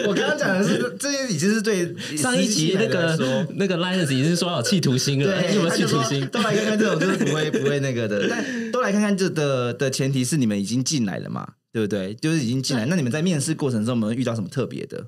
[0.08, 6.24] 我刚刚讲的是这些已经是对 上一集那个那个 Linus 已经是说好企图心了，有没有企图心？
[6.28, 12.14] 都来看看这种就是不会不会那个的，但都来看看这的的前提是你们已经进来了嘛，对不对？
[12.14, 15.08] 就是已经进来，那你们在面试过程中有没有遇到什么特别的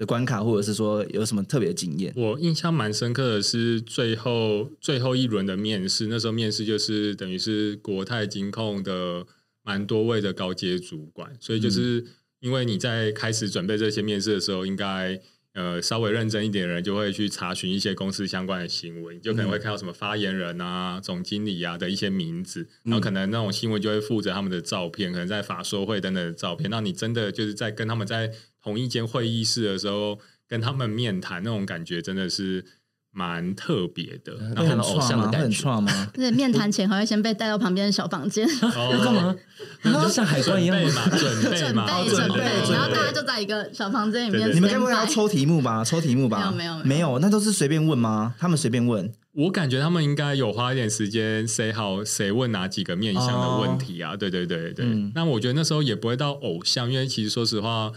[0.00, 2.10] 的关卡，或者是说有什么特别经验？
[2.16, 9.26] 我印象蛮深刻的是最后最后一轮的面试，那时候面试就是等于是国泰金控的
[9.62, 12.02] 蛮多位的高阶主管，所以就是
[12.40, 15.20] 因为你在开始准备这些面试的时候，应该
[15.52, 26.70] 呃稍微认真一点的人就会去查询一些公司相关的新闻，你就可能会看到什么发言人啊、总经理啊的一些名字，然后可能那种新闻就会附着他们的照片，可能在法说会等等的照片。
[26.70, 28.32] 那你真的就是在跟他们在
[28.62, 32.64] 同一间会议室的时候，跟他们面谈那种感觉，真的是
[33.12, 34.34] 蛮特别的。
[34.54, 35.90] 然会很看到偶像的感觉创吗？
[36.14, 39.34] 就是面谈前还会先被带到旁边的小房间后要干嘛？
[39.82, 41.06] 你就 像海关一样准备吗？
[41.06, 42.38] 嘛，准备准嘛，备准备，
[42.72, 44.54] 然后大家就在一个小房间里面。
[44.54, 45.82] 你们该不会要抽题目吧？
[45.84, 46.38] 抽题目吧？
[46.50, 48.34] 没有没有没有，那都是随便问吗？
[48.38, 54.14] 他们随便问，我感觉他们应该有花一点时间 say 好谁问哪几个面向的问题啊？
[54.16, 54.84] 对对对对。
[54.86, 57.90] 嗯那我觉得那时候也不会到偶像，因为其实说实话，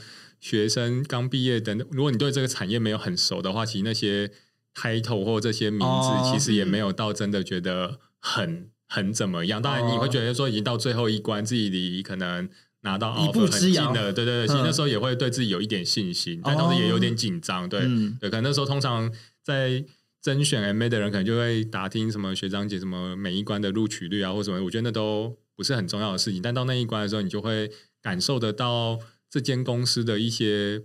[0.44, 4.30] 学生刚毕业等等，如果你对这个产业没有很熟的话，其实那些
[4.76, 9.62] title 或这些名字，哦其实也没有到真的觉得很很怎么样。
[9.62, 12.50] 当然，你会觉得说已经到最后一关，自己离可能。
[12.86, 19.10] 拿到 offer 很近了，对对对，其实嗯那时候也会对自己有一点信心，但同时也有点紧张，对，嗯对，可能那时候通常
[19.42, 19.86] 在
[20.22, 26.42] 甄选 MA 的人，可能就会打听什么学长姐什么每一关的录取率啊，或什么，我觉得那都不是很重要的事情。
[26.42, 27.72] 但到那一关的时候，你就会
[28.02, 29.00] 感受得到
[29.34, 30.84] 这间公司的一些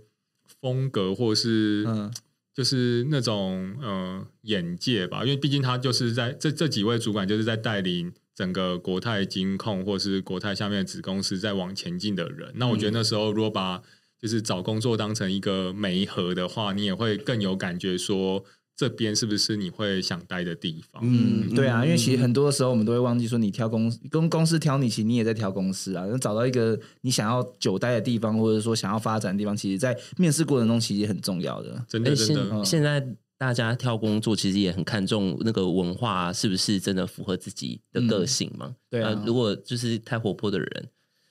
[0.59, 2.11] 风格，或是嗯
[2.51, 5.23] 就是那种呃眼界吧。
[5.23, 8.11] 因为毕竟他就是在这这几位主管就是在带领。
[8.39, 13.81] 整个国泰金控或是国泰下面的子公司在往前进的人，那我觉得那时候如果把
[14.17, 18.45] 就是找工作当成一个媒合的话，你也会更有感觉，说
[18.79, 21.01] 这边是不是你会想待的地方？
[21.03, 26.05] 嗯，对啊，因为其实嗯很多时候我们都会忘记说，你挑公司，公公司挑你，其实你也在挑公司啊。
[26.21, 31.85] 找到一个你想要久待的地方，或者说想要发展的地方，其实在面试过程中其实也很重要的。
[31.89, 33.05] 真的真的，现在
[33.37, 38.73] 大家挑工作其实也很看重那个文化是不是真的符合自己的个性嘛？
[38.89, 40.89] 对啊呃如果就是太活泼的人，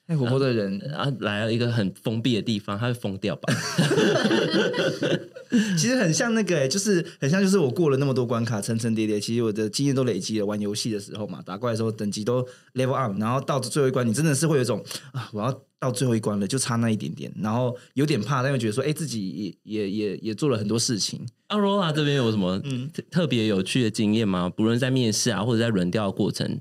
[0.08, 3.52] 太活泼的人，然后来了一个很封闭的地方，他会疯掉吧？
[5.76, 10.46] 其实很像那个、欸，就是很像，就是我过了那么多关卡，层层叠叠，其实我的经验都累积了。
[10.46, 12.42] 玩游戏的时候嘛，打怪的时候等级都
[12.72, 14.82] level up，然后到最后一关，你真的是会有一种
[15.12, 21.20] 啊，我要到最后一关了，就差那一点点，然后有点怕，但又觉得说，哎，自己也也也也做了很多事情。
[21.48, 24.48] 阿罗拉这边有什么嗯特特别有趣的经验吗？
[24.48, 26.58] 不论在面试啊，或者在轮调的过程，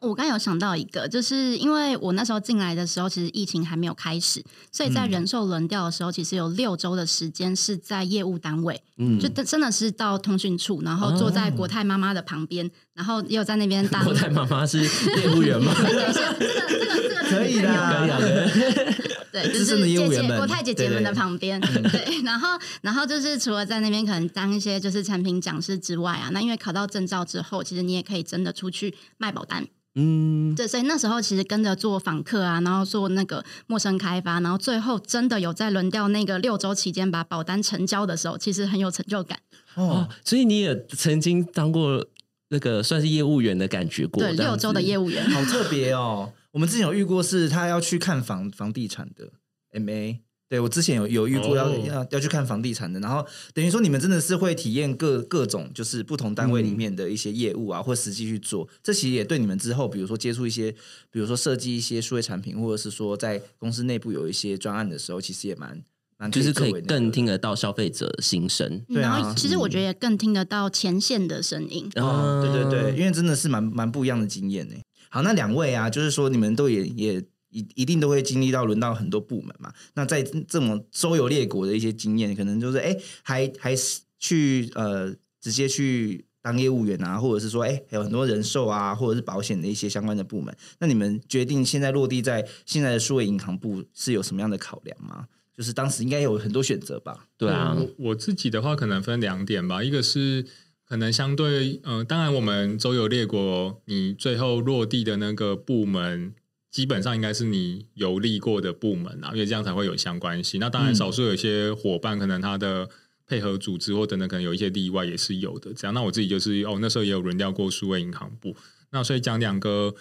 [0.00, 4.42] 我刚有想到一个，就是因为我那时候进来的时候，其实疫情还没有开始，
[4.72, 14.04] 所以在人寿轮调的时候，其实有六周的时间是在业务单位，嗯，就真真的是到通讯处，然后坐在国泰妈妈的旁边，然后也有在那边当。
[14.04, 15.72] 国泰妈妈是业务员吗？
[15.78, 18.90] 这个这个这个可以的可以的，
[19.32, 22.48] 对，就资深的是姐业务员们姐国泰姐姐们的旁边， 对，然后
[22.82, 29.64] 然后就是除了在那边可能当一些就是产品讲师之外啊，那因为考到证照之后，其实你也可以真的出去卖保单，
[29.94, 39.38] 嗯，对，所以那时候其实跟着做访客啊，然后做那个陌生开发，然后最后真的有在轮调那个六周期间把保单成交的时候，其实很有成就感。
[39.76, 42.04] 哦哦，，所以你也曾经当过
[42.50, 46.32] 那个算是业务员的感觉过，对，六周的业务，务员，好特别哦！
[46.52, 49.32] 我们之前有遇过，是他要去看房房地产的
[49.72, 50.18] MA。
[50.48, 53.24] 对我之前有有遇过要、哦要要去看房地产的，然后
[53.54, 58.68] 等于说你们真的是会体验各各种就是不同单位里面的一些业务啊，或实际去做。
[58.82, 60.72] 这其实也对你们之后，比如说接触一些，
[61.08, 65.84] 比如说设计一些数位产品，或者是说在公司内部有一些专案的时候，其实也蛮蛮
[66.28, 68.84] 就是可以更听得到消费者心声。
[68.88, 71.90] 对啊然后其实我觉得也更听得到前线的声音。
[71.96, 74.74] 哦，对对啊对，因为真的是蛮蛮不一样的经验呢。
[75.08, 79.72] 好，那两位啊，就是说你们都也也一一定都会经历到轮到很多部门嘛。
[79.94, 90.54] 那在这么周游列国的一些经验，可能就是哎，还还是去呃直接去当业务员啊，或者是说哎，还有很多人寿啊，或者是保险的一些相关的部门。
[90.78, 95.26] 那你们决定现在落地在现在的数位银行部是有什么样的考量吗？
[95.60, 97.26] 就是当时应该有很多选择吧？
[97.36, 100.46] 对啊，我我自己的话可能分两点吧，一个是
[100.88, 106.34] 可能相对，呃，当然我们周游列国，你最后落地的那个部门。
[106.70, 110.60] 基本上应该是你游历过的部门啊，因为这样才会有相关性。
[110.60, 112.88] 那当然，嗯少数有一些伙伴可能他的
[113.26, 115.74] 配合组织或等等，可能有一些例外也是有的。
[115.74, 118.54] 这样，那我自己就是哦，那时候也有轮调过数位银行部。
[118.92, 119.92] 那所以讲两个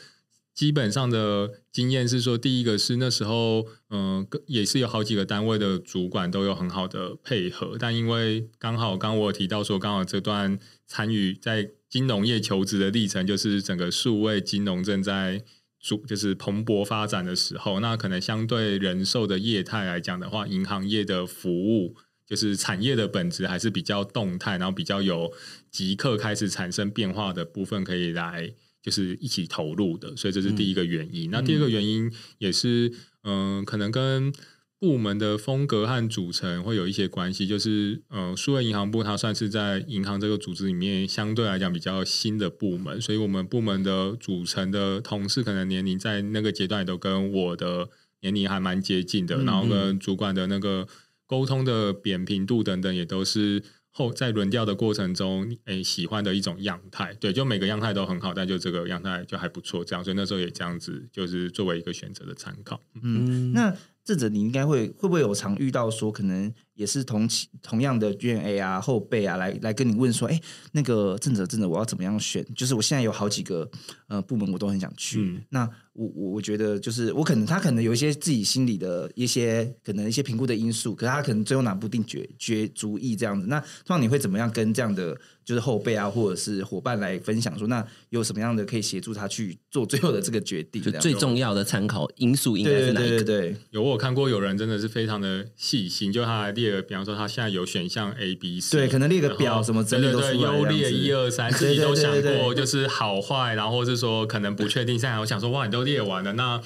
[0.60, 15.42] 基本上的经验是说，第一个是那时候，嗯、也是有好几个单位的主管都有很好的配合，但因为刚好刚我提到说，刚好这段参与在金融业求职的历程，就是整个数位金融正在
[15.80, 21.96] 主就是蓬勃发展的时候，那可能相对人寿的业态来讲的话，银行业的服务。
[22.28, 25.34] 就是产业的本质还是比较动态，然后比较有
[25.72, 31.30] 即刻开始产生变化的部分，可以来就是一起投入的，所以这是第一个原因。
[31.32, 32.92] 那第二个原因也是，
[33.24, 34.32] 嗯、可能跟
[34.80, 37.46] 部门的风格和组成会有一些关系。
[37.46, 47.90] 就是，呃，数位银行部它算是在银行这个组织里面相对来讲比较新的部门，所以我们部门的组成的同事可能年龄在那个阶段也都跟我的
[48.22, 50.88] 年龄还蛮接近的，嗯然后跟主管的那个。
[51.30, 53.62] 沟通的扁平度等等，也都是
[54.00, 57.14] 后在轮调的过程中，诶喜欢的一种样态。
[57.16, 62.80] 对，就每个样态都很好，但就这个样态就还不错，这样，所以那时候也这样子，就是作为一个选择的参考。
[63.02, 63.76] 嗯，那
[64.06, 70.40] 智者你应该会会不会有常遇到说，可能也是同期同样的 G&A 啊后辈啊，来来跟你问说，哎，
[70.72, 72.46] 那个正者正者，我要怎么样选？
[72.56, 73.70] 就是我现在有好几个
[74.08, 75.20] 呃部门，我都很想去。
[75.20, 83.48] 嗯那我我我觉得就是我可能他可能有一些自己心里的一些可能一些评估的因素，可是他可能最后拿不定决决主意这样子。
[83.48, 90.82] 那通常你会怎么样跟这样的就是后辈啊，或者是伙伴来分享说，那有什么样的可以协助他去做最后的这个决定？
[90.82, 93.18] 就最重要的参考因素应该是哪一个？
[93.18, 104.98] 对对对，有我有看过有人真的是非常的细心，就他还比方说他现在有选项 A、B、C，对可能列个表什么之类的优劣一二三，自己都想过，就是好坏，然后或是说可能不确定。
[104.98, 106.62] 现在我想说，哇，你都列完了，那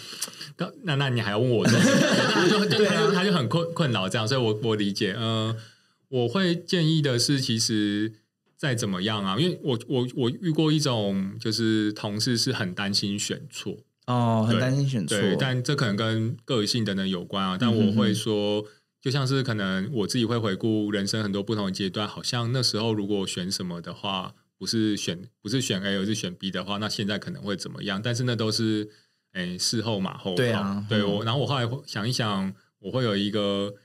[0.84, 1.96] 那那你还要问我做什么？
[2.36, 5.56] 那 就就他就他就很困困扰这样，所以我我理解，嗯、
[6.10, 8.14] 我会建议的是，其实
[8.56, 13.78] 再怎么样啊，因为我我我遇过一种就是同事是很担心选错，
[14.08, 17.58] 哦，很对担心选错，但这可能跟个性等等有关啊。
[17.60, 18.64] 但我会说，
[19.04, 28.02] 就像是可能我自己会回顾人生很多不同的阶段，好像那时候如果选什么的话，不是选不是选 A 而是选 B 的话，那现在可能会怎么样？
[28.02, 28.90] 但是那都是
[29.34, 30.38] 诶事后马后炮。
[30.38, 33.76] 对啊嗯对我，然后我后来想一想，我会有一个。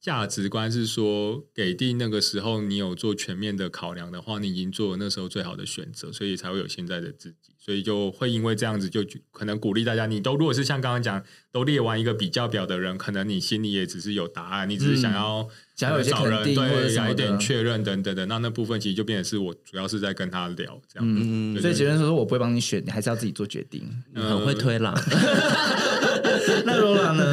[0.00, 7.49] 价值观是说，给定那个时候你有做全面的考量的话，你已经做了那时候最好的选择，所以才会有现在的自己。
[7.70, 9.00] 所以就会因为这样子，就
[9.30, 21.20] 可能鼓励大家，你都如果是像刚刚讲，都列完一个比较表的人，可能你心里也只是有答案，你只是想要、想要有一些找人肯定或者对，什么的有一点确认等等的，那那部分其实就变成是我主要是在跟他聊这样子。
[21.22, 23.88] 嗯，对所以结论是说我不会帮你选，你还是要自己做决定。
[24.16, 24.92] 很会推啦，
[26.66, 27.24] 那罗朗呢？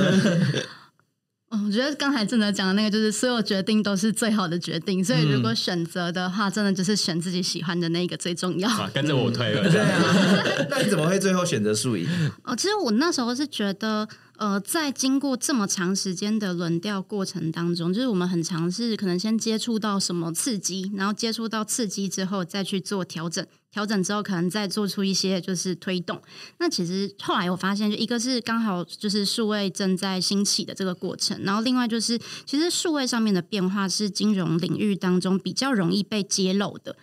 [1.50, 8.70] 哦，我觉得刚才正德讲的那个，就是所有决定都是最好的决定，所以如果选择的话，真的就是选自己喜欢的那个最重要。
[8.70, 12.06] 啊，跟着我推了，对啊， 那你怎么会最后选择宿营？
[12.43, 14.06] 哦，其实我那时候是觉得，
[14.38, 26.22] 呃，在经过这么长时间的轮调过程当中，就是我们很尝试可能先接触到什么刺激，然后接触到刺激之后再去做调整，调整之后可能再做出一些就是推动。
[26.60, 36.96] 那其实后来我发现，就一个是刚好就是数位正在兴起的这个过程，然后另外就是其实数位上面的变化是金融领域当中比较容易被揭露的。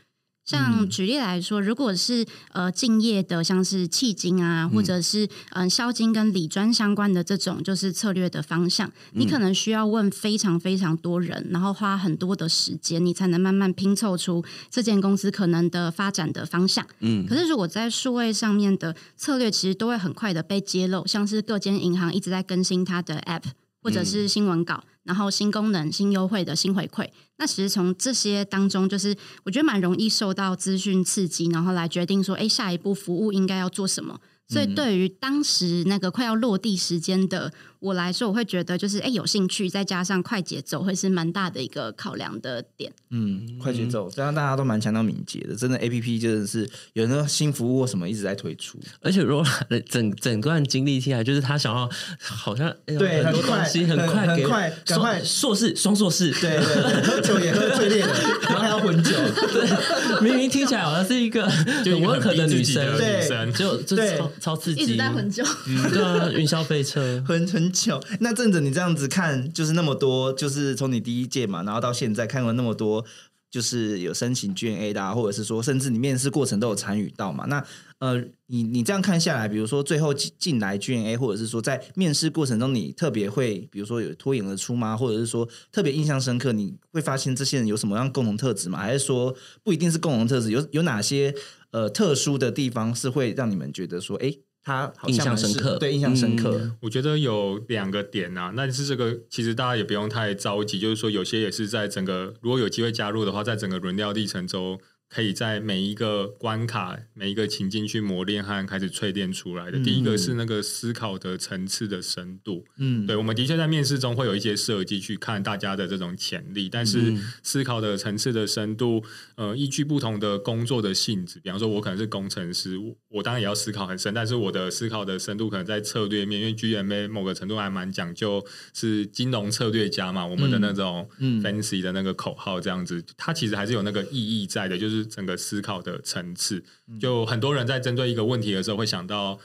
[0.45, 16.87] 像举例来说，如果是呃敬业的，像是迄金啊，或者是嗯销金跟理专相关的这种，就是策略的方向，你可能需要问非常非常多人，然后花很多的时间，你才能慢慢拼凑出这间公司可能的发展的方向。
[17.01, 17.27] 嗯。
[17.27, 23.45] 可是如果在数位上面的策略，其实都会很快的被揭露，像是各间银行一直在更新它的 App
[23.85, 27.07] 或者是新闻稿，然后新功能、新优惠的新回馈。
[27.37, 29.15] 那其实从这些当中，就是
[29.45, 34.19] 我觉得蛮容易受到资讯刺激，然后来决定说，哎，下一步服务应该要做什么。
[34.49, 42.93] 所以对于当时那个快要落地时间的我来说，我会觉得就是哎有兴趣，再加上快节奏，会是蛮大的一个考量的点。
[43.11, 45.55] 嗯，快节奏，加上大家都蛮强调敏捷的。
[45.55, 48.79] 真的，A P P 真的是有很多新服务或什么一直在推出。
[49.01, 51.89] 而且 Rola 的整整段经历下来，就是他想要
[52.19, 59.11] 好像哎呦对很多东西很快很快赶快硕士双硕士，对喝酒也喝醉烈的，然后还要混酒。
[59.53, 61.47] 对明明听起来好像是一个
[61.85, 65.45] 就一个很温和很逼女生，对女生，就就对超超刺激，一直在混酒，
[65.93, 68.01] 对啊，云霄飞车，很很久。
[68.21, 73.05] 那正着你这样子看，就是那么多，就是从你第一届嘛，然后到现在看过那么多，
[73.51, 77.47] 就是有申请 G&A 的、啊，或者是说，甚至你面试过程都有参与到嘛。
[77.47, 77.65] 那
[78.01, 84.95] 呃，你你这样看下来，比如说最后进进来 G&A，或者是说在面试过程中，你特别会，比如说有脱颖而出吗？
[84.95, 86.53] 或者是说特别印象深刻？
[86.53, 88.79] 你会发现这些人有什么样共同特质吗？
[88.79, 90.51] 还是说不一定是共同特质？
[90.51, 91.35] 有有哪些
[91.75, 96.57] 呃特殊的地方是会让你们觉得说，哎，他好像印象深刻对，印象深刻。
[96.57, 104.79] 嗯我觉得有两个点啊，那是这个其实大家也不用太着急，就是说有些也是在整个如果有机会加入的话，在整个轮调历程中，
[105.15, 109.79] 可以在每一个关卡、每一个情境去磨练和开始淬炼出来的。
[109.79, 117.21] 第一个是那个思考的层次的深度，嗯，对，我们的确在面试中会有一些设计去看大家的这种潜力，但是嗯。
[117.45, 119.05] 思考的层次的深度，
[119.37, 131.41] 呃，依据不同的工作的性质，比方说，我可能是工程师，我我当然也要思考很深，但是我的思考的深度可能在策略面，因为 GMA 某个程度还蛮讲究是金融策略家嘛，我们的那种嗯。
[131.43, 136.65] fancy 的那个口号这样子，它其实还是有那个意义在的，就是整个思考的层次。
[137.01, 139.39] 就很多人在针对一个问题的时候，会想到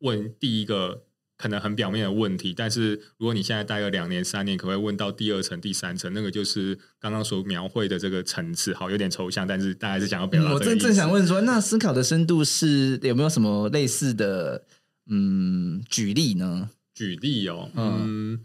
[0.00, 1.04] 问第一个
[1.36, 8.72] 可能很表面的问题，但是如果你现在待了两年、三年，可能会问到第二层、第三层，那个就是刚刚所描绘的这个层次。
[8.72, 14.64] 好，有点抽象，但是大概是想要表达、嗯我正正想，问说，那思考的深度是有没有什么类似的
[15.10, 16.70] 嗯举例呢？
[16.94, 18.40] 举例哦，嗯嗯。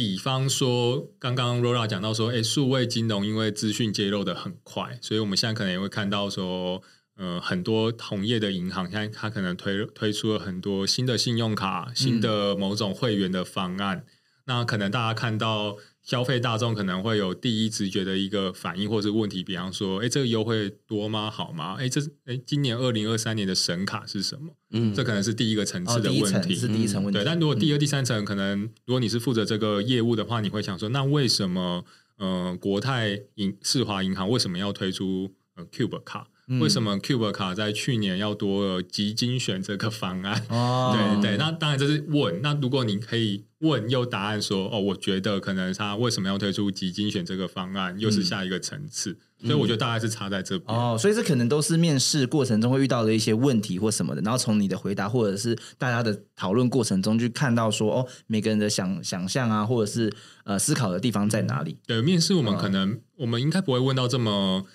[0.00, 6.80] 比方说，刚刚 Rora 讲到说，哎，数位金融因为资讯揭露的很快，所以我们现在可能也会看到说，
[7.18, 14.06] 呃，很多同业的银行现在它可能推推出了很多新的信用卡、新的某种会员的方案。
[14.46, 15.76] 那可能大家看到
[16.10, 21.30] 消费大众可能会有第一直觉的一个反应或是问题，比方说，哎，这个优惠多吗？
[21.30, 21.76] 好吗？
[21.78, 24.52] 哎，这哎，今年二零二三年的神卡是什么？
[24.72, 26.56] 嗯这可能是第一个层哦，次的问题。
[26.56, 31.84] 层是第一层问题，对，但如果第二、第三层，可能如果你是负责这个业务的话，你会想说，那为什么
[32.16, 36.26] 呃国泰银世华银行为什么要推出呃 Cube 卡？
[36.58, 40.44] 为什么 Cube 卡在去年要多了基金选这个方案？
[40.48, 40.92] 哦，
[41.22, 42.42] 对对，那当然这是问。
[42.42, 49.16] 那如果你可以问又答案说，哦，我觉得可能他为什么要推出基金选这个方案，又是下一个层次。
[49.42, 50.78] 所以我觉得大概是差在这边。
[50.78, 60.12] 哦，所以这可能都是面试过程中会遇到的一些问题或什么的，然后从你的回答或者是大家的讨论过程中去看到说，哦，每个人的想想象啊，或者是
[60.44, 61.78] 呃思考的地方在哪里？
[61.86, 64.66] 对，面试我们嗯可能、我们应该不会问到这么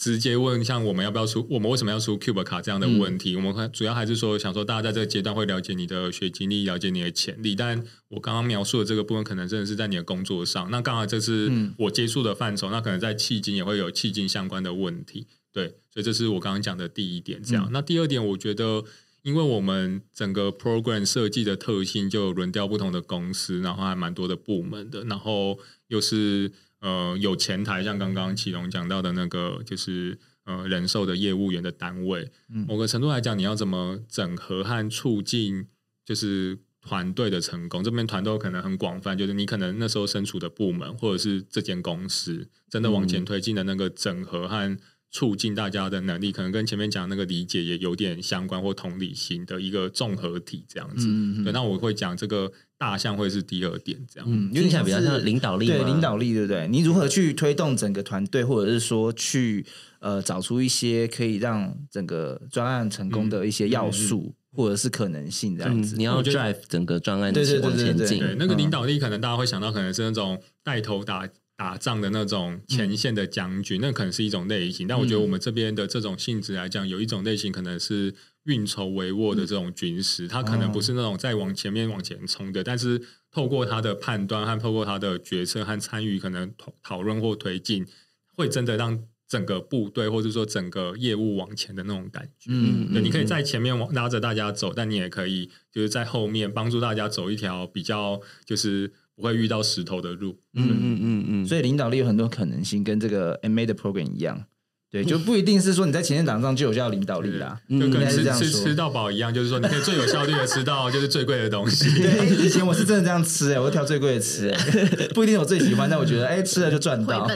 [0.00, 3.36] 直接问，像我们要不要出，我们为什么要出 Cube 卡这样的问题。
[3.36, 7.54] 我们可主要还是说想说，大家在这个阶段会了解你的学经历，了解你的潜力。
[7.54, 10.70] 但我刚刚描述的这个部分，可能真的是在你的工作上。
[10.70, 15.26] 那刚好这是嗯我接触的范畴，那可能在迄今也会有迄今相关的问题。
[15.52, 17.42] 对，所以这是我刚刚讲的第一点。
[17.42, 18.82] 这样，那第二点，我觉得。
[19.22, 26.50] 因为我们整个 program 设计的特性就轮调不同的公司，然后还蛮多的部门的，然后又是
[26.80, 35.66] 呃有前台，像刚刚启龙讲到的那个，就是呃人寿的业务员的单位，某个程度来讲，你要怎么整合和促进，
[36.04, 44.78] 就是团队的成功，这边团队可能很广泛，就是你可能那时候身处的部门，或者是这间公司真的往前推进的那个整合和
[45.10, 51.06] 促进大家的能力，可能跟前面讲那个理解也有点相关或同理心的一个综合体这样子。
[51.08, 51.44] 嗯嗯嗯。
[51.44, 52.50] 对，那我会讲这个
[52.80, 54.26] 大象会是第二点这样。
[54.26, 56.66] 嗯，听起来比较像领导力对吗领导力，对不对？
[56.66, 59.66] 你如何去推动整个团队，或者是说去
[59.98, 68.18] 呃找出一些可以让整个专案成功的一些要素，或者是可能性这样子。，嗯你要 drive 整个专案对对对往前对对进。
[68.18, 71.28] 对，那个嗯领导力可能大家会想到，可能是那种带头打
[71.58, 74.88] 打仗的那种前线的将军，那可能是一种类型。
[74.88, 78.14] 但我觉得我们这边的这种性质来讲，有一种类型可能是
[78.44, 87.86] 运筹帷幄的这种军师，他可能不是那种在往前面往前冲的，但是透过他的判断和透过他的决策和参与，可能讨讨论或推进，
[88.34, 92.50] 会真的让整个部队或者说整个业务往前的那种感觉。
[92.50, 100.40] 嗯对，你可以在前面往拉着大家走，但你也可以就是在后面帮助大家走一条比较就是不会遇到石头的路。
[100.54, 104.46] 嗯嗯嗯嗯，所以领导力有很多可能性，跟这个 MA 的 program 一样。
[104.90, 107.56] 对，就不一定是说你在前线打仗就有效领导力啦。
[107.70, 111.88] 就跟应该是吃这样说吃吃到饱一样，就是说你可以最有效率的吃到就是最贵的东西。
[112.02, 114.58] 对，哎以前我是真的这样吃哎、我挑最贵的吃哎、
[115.14, 117.30] 不一定我最喜欢，但我觉得哎、吃了就赚到。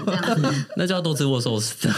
[0.76, 1.88] 那就要多吃握寿司。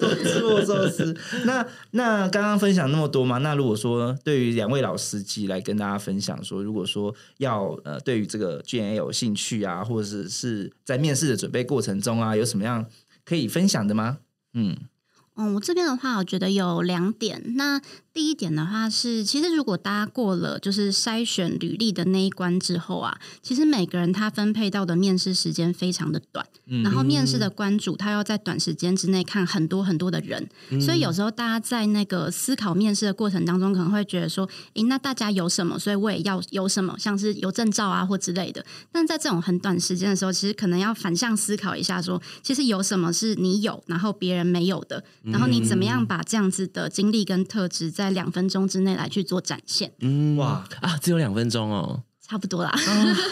[0.00, 1.16] 多吃握寿司。
[1.44, 12.84] 那那刚刚分享那么多嘛，那如果说对于两位老司机来跟大家分享说，如果说要呃对于这个 GNA 有兴趣啊，或者是是在面试的准备过程中啊，有什么样
[13.24, 14.18] 可以分享的吗？
[14.54, 14.91] 嗯
[15.34, 17.42] 嗯，我这边的话，我觉得有两点。
[17.56, 17.80] 那
[18.12, 26.46] 第一点的话是，其实如果大家过了就是筛选履历的那一关之后啊，其实每个人他分配到的面试时间非常的短，
[26.84, 30.46] 然后面试的关主他要在短时间之内看很多很多的人，
[30.78, 38.62] 所以有时候大家在那个思考面试的过程当中，可能会觉得说，诶，那大家有什么，所以我也要有什么，像是有证照啊或之类的。
[38.92, 52.02] 但在这种很短时间的时候，其实可能要反向思考一下说其实有什么是你有，然后别人没有的，然后你怎么样把这样子的经历跟特质在两分钟之内来去做展现，嗯，哇啊，只有两分钟哦。
[52.20, 52.72] 差不多啦。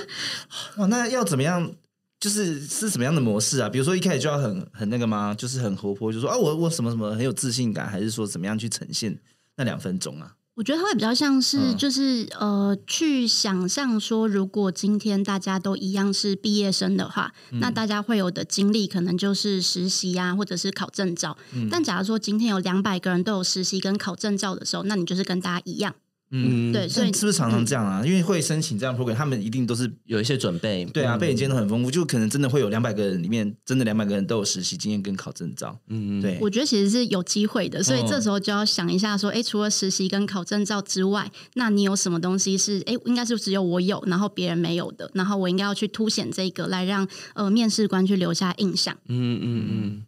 [0.76, 1.72] 哇，那要怎么样？
[2.18, 3.68] 就是是什么样的模式啊？
[3.68, 5.34] 比如说一开始就要很很那个吗？
[5.34, 9.18] 就是很活泼，就说啊我我什么什么很有自信感，还是说怎么样去呈现
[9.56, 10.34] 那两分钟啊？
[10.60, 21.34] 我觉得它会比较像是，嗯就是、呃，去想象说，如果今天大家都一样是毕业生的话，嗯那大家会有的经历可能就是实习啊，或者是考证照。
[21.54, 25.94] 嗯但假如说今天有两百个人都有实习跟考证照的时候，那你就是跟大家一样，
[26.32, 28.06] 嗯，对，所以是不是常常这样啊？
[28.06, 30.84] 因为会申请这样 program，他们一定都是有一些准备。
[30.86, 35.76] 对啊，嗯背景经验都很丰富，就可能真的会有两百个人里面，真的两百个人都有实习经验跟考证照。
[35.88, 48.96] 嗯，对，我觉得其实是有机会的，所以哦这时候就要想一下说，哎、除了实习跟考证照之外，那你有什么东西是哎、诶应该是只有我有，然后别人没有的，然后我应该要去凸显这个，来让呃面试官去留下印象。
[49.08, 50.02] 嗯嗯嗯。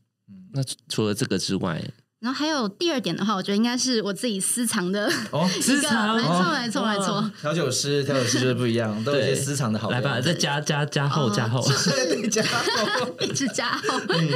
[0.55, 1.83] 那除了这个之外，
[2.23, 7.31] 然后还有第二点的话，我觉得应该是我自己私藏的哦，私藏没错哦没错没错。
[7.41, 11.61] 调酒师，调酒师就是不一样， 都有一些对私藏的好来吧，再加加加厚加厚。
[11.91, 14.29] 对加厚 一直加厚，嗯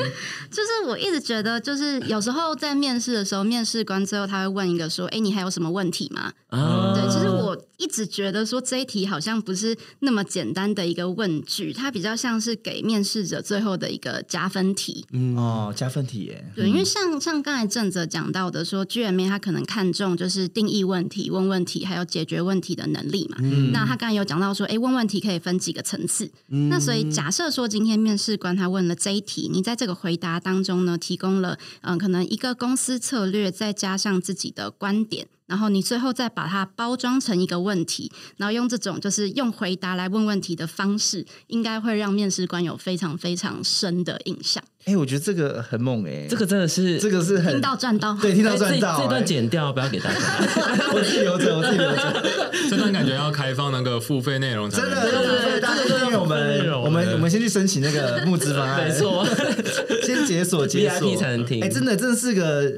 [0.51, 15.07] 就是我一直觉得，就是有时候在面试的时候，面试官最后他会问一个说：“哎，你还有什么问题吗？”啊对，其实我一直觉得说这一题好像不是那么简单的一个问句，它比较像是给面试者最后的一个加分题。
[15.13, 23.37] 嗯哦，加分题耶，对，因为像像刚才正则讲到的说，GMA 他可能看重就是定义问题、问问题，还有解决问题的能力嘛。
[23.41, 26.31] 嗯那他刚才有讲到说，哎，问问题可以分几个层次。
[26.49, 35.29] 那所以假设说今天面试官他问了这一题，你在这个回答当中呢，提供了嗯、呃可能一个公司策略，再加上自己的观点。
[35.47, 44.63] 然后你最后再把它包装成一个问题，然后用这种就是用回答来问问题的方式，应该会让面试官有非常非常深的印象。
[44.87, 49.25] 哎，我觉得这个很猛哎，这个真的是这个是很听到赚到，对，听到赚到这段哎。
[49.25, 50.17] 剪掉，不要给大家。
[50.95, 52.23] 我自己留着，我自己留着，
[52.71, 59.27] 这段感觉要开放那个付费内容才能真的，对对对，大家都因为我们我们我们先去申请那个募资方案，没错，
[60.07, 61.17] 先解锁解锁。
[61.17, 62.73] 才能听哎，真的真的是个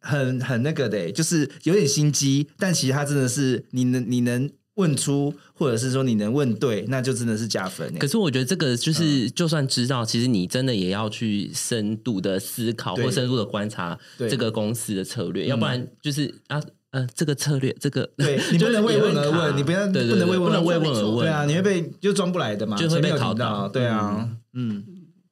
[0.00, 7.98] 很很那个的欸，就是有点心机，但其实它真的是你能你能问出，或者是说你能问对，那就真的是加分欸。
[7.98, 16.58] 可是我觉得这个就是，就算知道，其实你真的也要去深度的思考或深入的观察对这个公司的策略，要不然就是啊
[16.92, 24.82] 呃，这个策略，这个对 你不能为问而问，你不要对不能为问不能问而问，对啊，你会被就装不来的嘛，就会被前面有考到，到对啊，嗯，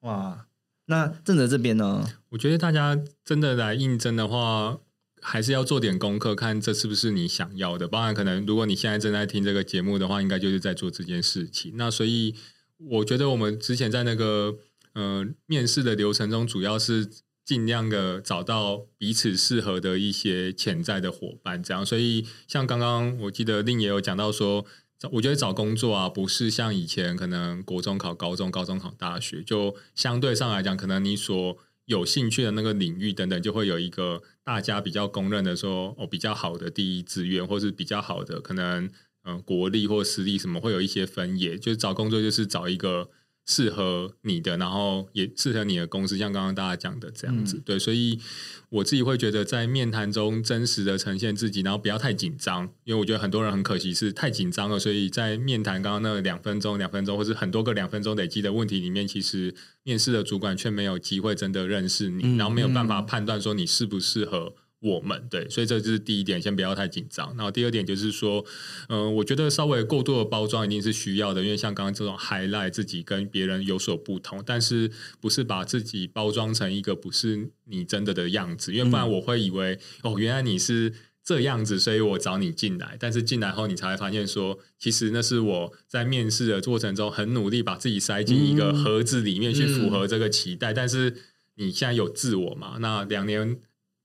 [0.03, 0.45] 哇，
[0.87, 2.05] 那正则这边呢？
[2.29, 4.77] 我觉得大家真的来应征的话，
[5.21, 7.87] 还是要做点功课，看这是不是你想要的。
[7.89, 11.73] 当然，可能如果你现在正在听这个节目的话，应该就是在做这件事情。
[11.77, 12.35] 那所以，
[12.79, 14.57] 我觉得我们之前在那个
[14.95, 17.09] 呃面试的流程中，主要是
[17.45, 21.63] 尽量的找到彼此适合的一些潜在的伙伴。
[21.63, 24.65] 这样，所以像刚刚我记得令也有讲到说，
[25.13, 31.57] 我觉得找工作啊，不是像以前可能国中考高中、高中考大学，就相对上来讲，可能你所
[31.89, 38.91] 有兴趣的那个领域等等，就会有一个大家比较公认的说哦，比较好的第一志愿，或是比较好的可能
[39.25, 41.57] 嗯国力或私力什么，会有一些分野。
[41.57, 43.09] 就是找工作就是找一个
[43.49, 47.61] 适合你的，然后也适合你的公司，像刚刚大家讲的这样子。
[47.65, 48.21] 对，所以
[48.69, 59.55] 我自己会觉得在面谈中真实的呈现自己，然后不要太紧张，因为我觉得很多人很可惜是太紧张了，所以在面谈刚刚那两分钟、两分钟，或是很多个两分钟累积的问题里面，其实。
[59.85, 67.29] 面试的主管却没有机会真的认识你，然后没有办法判断说你适不适合我们，对，所以这就是第一点，先不要太紧张。
[67.37, 68.45] 然后第二点就是说，
[68.89, 80.95] 嗯，我觉得稍微过度的包装一定是需要的，因为像刚刚这种 highlight 自己跟别人有所不同，但是不是把自己包装成一个不是你真的的样子，因为不然我会以为哦，原来你是。
[81.25, 90.73] 这样子，所以我找你进来，但是进来后你才会发现说，其实那是我在面试的过程中很努力把自己塞进一个盒子里面去符合这个期待。
[90.73, 91.15] 但是
[91.57, 92.79] 你现在有自我嘛？
[92.81, 93.59] 那两年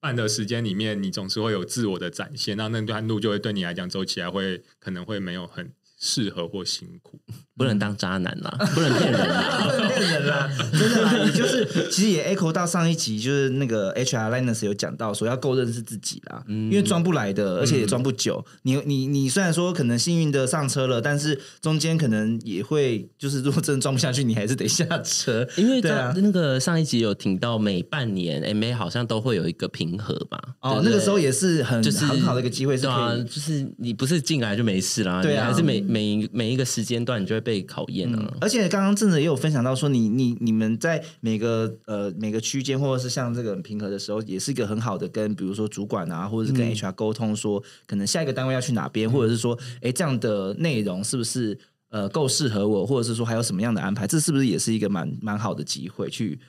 [0.04, 5.72] 半的时间里面，你总是会有自我的展现，那那段路就会对你来讲走起来会可能会没有很。
[6.06, 7.18] 适合或辛苦，
[7.56, 11.14] 不能当渣男啦， 不能骗人啦，不能骗人啦，真的啦。
[11.26, 18.44] 也就是其实也 echo 到上一集，就是那个 HR Linus 有讲到说要够认识自己啦，因为装不来的，而且也装不久。
[18.64, 25.48] 你你你虽然说可能幸运的上车了，但是中间可能也会就是如果真的装不下去，你还是得下车。
[25.56, 30.38] 因为啊那个上一集有听到每半年 MA 好像都会有一个平和吧？
[30.60, 35.93] 哦，那个时候也是很就是很好的一个机会，是可以就是你不是进来就没事啦，对啊，还是每。
[35.94, 38.36] 每每一个时间段，你就会被考验了。
[38.42, 51.56] 而且刚刚正哲也有分享到说，你你你们在每个呃每个区间，或者是像这个平和的时候，也是一个很好的跟比如说主管啊，或者是跟 HR 沟通，说可能下一个单位要去哪边，或者是说，哎，这样的内容是不是
[51.90, 54.08] 呃够适合我，或者是说还有什么样的安排？
[54.08, 56.40] 这是不是也是一个蛮蛮好的机会去？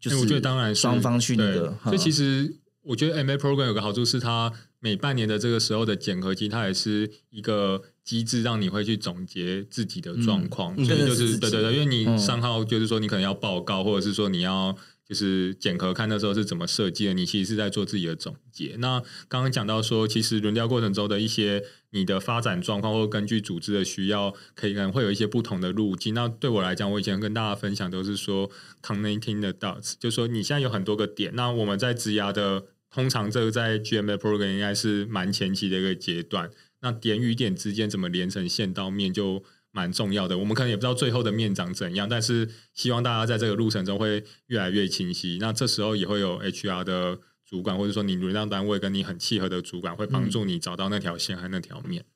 [0.00, 1.76] 就是我觉得当然双方去那个。
[1.84, 4.50] 所以其实我觉得 MA Program 有个好处是，它
[4.80, 7.82] 每半年的这个时候的检核期，它也是一个。
[8.04, 14.76] 机制让你会去总结自己的状况，所以就是对对对，因为你上号就是说你可能要报告，或者是说你要
[15.08, 18.76] 就是检核看那时候是怎么设计的，你其实是在做自己的总结。
[18.78, 26.12] 那刚刚讲到说，其实轮调过程中的一些你的发展状况，或根据组织的需要，可以可能会有一些不同的路径。
[26.12, 28.50] 那对我来讲，我以前跟大家分享都是说
[28.82, 36.50] connecting the dots，就说你现在有很多个点，那我们在职涯的通常这个在 GMA program 应该是蛮前期的一个阶段。
[36.84, 40.36] 那点与点之间怎么连成线到面就蛮重要的。
[40.36, 45.38] 我们可能也不知道最后的面长怎样，但是希望大家在这个路程中会越来越清晰。
[45.40, 52.02] 那这时候也会有 HR 的主管，或者说你轮让单位跟你很契合的主管，会帮助你找到那条线和那条面。
[52.02, 52.13] 嗯。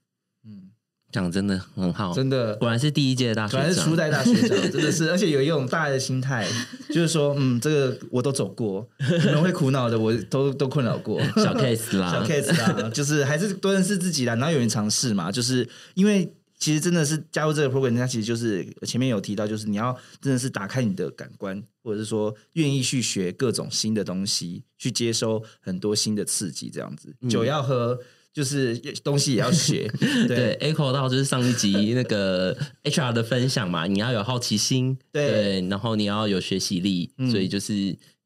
[1.11, 2.55] 讲真的很好，真的。
[2.57, 6.47] 果然是第一届的大学长，果然是初代大学长， 真的是，而且有一种大爱的心态，
[6.91, 27.99] 就是说，嗯，这个我都走过， 可能会苦恼的，我都都困扰过，小 case 啦，小 case 啦，就是还是多认识自己啦，然后有人尝试嘛，就是因为其实真的是加入这个 program，它其实就是前面有提到，就是你要真的是打开你的感官，或者是说愿意去学各种新的东西，去接收很多新的刺激，这样子，酒要喝。
[28.39, 29.91] 就是东西也要学，
[30.29, 37.75] 对，echo 到就是上一集那个 HR 的分享嘛，你要有好奇心，对，然后你要有学习力，所以就是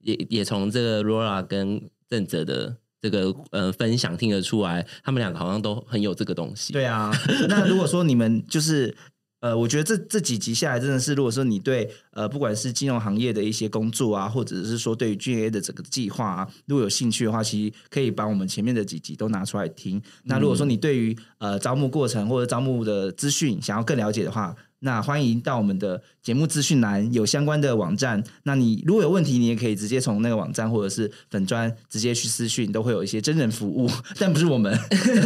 [0.02, 6.74] 也也从这个 Laura 跟正哲的这个呃分享听得出来，他们两个好像都很有这个东西。
[6.74, 7.10] 对啊，
[7.48, 8.94] 那如果说你们就是。
[9.42, 20.00] 呃，我觉得这这几集下来，真的是如果说你对呃，不管是金融行业的一些工作啊，或者是说对于 GA 的整个计划啊，如果有兴趣的话，其实可以把我们前面的几集都拿出来听。
[20.22, 24.54] 那如果说你对于呃招募过程或者招募的资讯想要更了解的话，
[24.84, 28.22] 那欢迎到我们的节目资讯栏有相关的网站。
[28.42, 34.76] 那你如果有问题，你也可以直接从那个网站或者是粉专直接去私讯，都会有一些真人服务，但不是我们。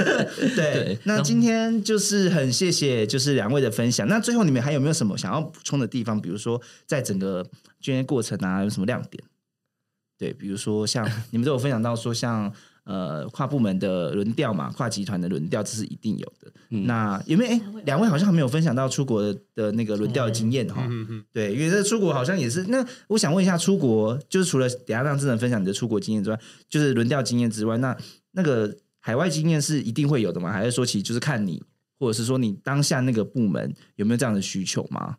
[0.55, 4.07] 对，那今天就是很谢谢，就是两位的分享。
[4.09, 6.21] 那最后你们还有没有什么想要补充的地方？
[6.21, 7.47] 比如说，在整个
[7.81, 9.25] 捐过程啊，有什么亮点？
[10.19, 12.53] 对，比如说像你们都有分享到说像。
[12.87, 16.53] 呃，跨部门的轮调嘛，跨集团的轮调这是一定有的。
[16.69, 17.51] 那有没有？
[17.51, 19.21] 哎，两位好像还没有分享到出国
[19.57, 20.89] 的那个轮调的经验哈。
[21.33, 22.65] 对，因为这出国好像也是。
[22.69, 27.97] 那我想问一下，出国就是除了等下让智能分享你的出国经验之外，就是轮调经验之外，那
[28.31, 30.53] 那个海外经验是一定会有的吗？
[30.53, 31.61] 还是说其实就是看你，
[31.99, 35.17] 或者是说你当下那个部门有没有这样的需求吗？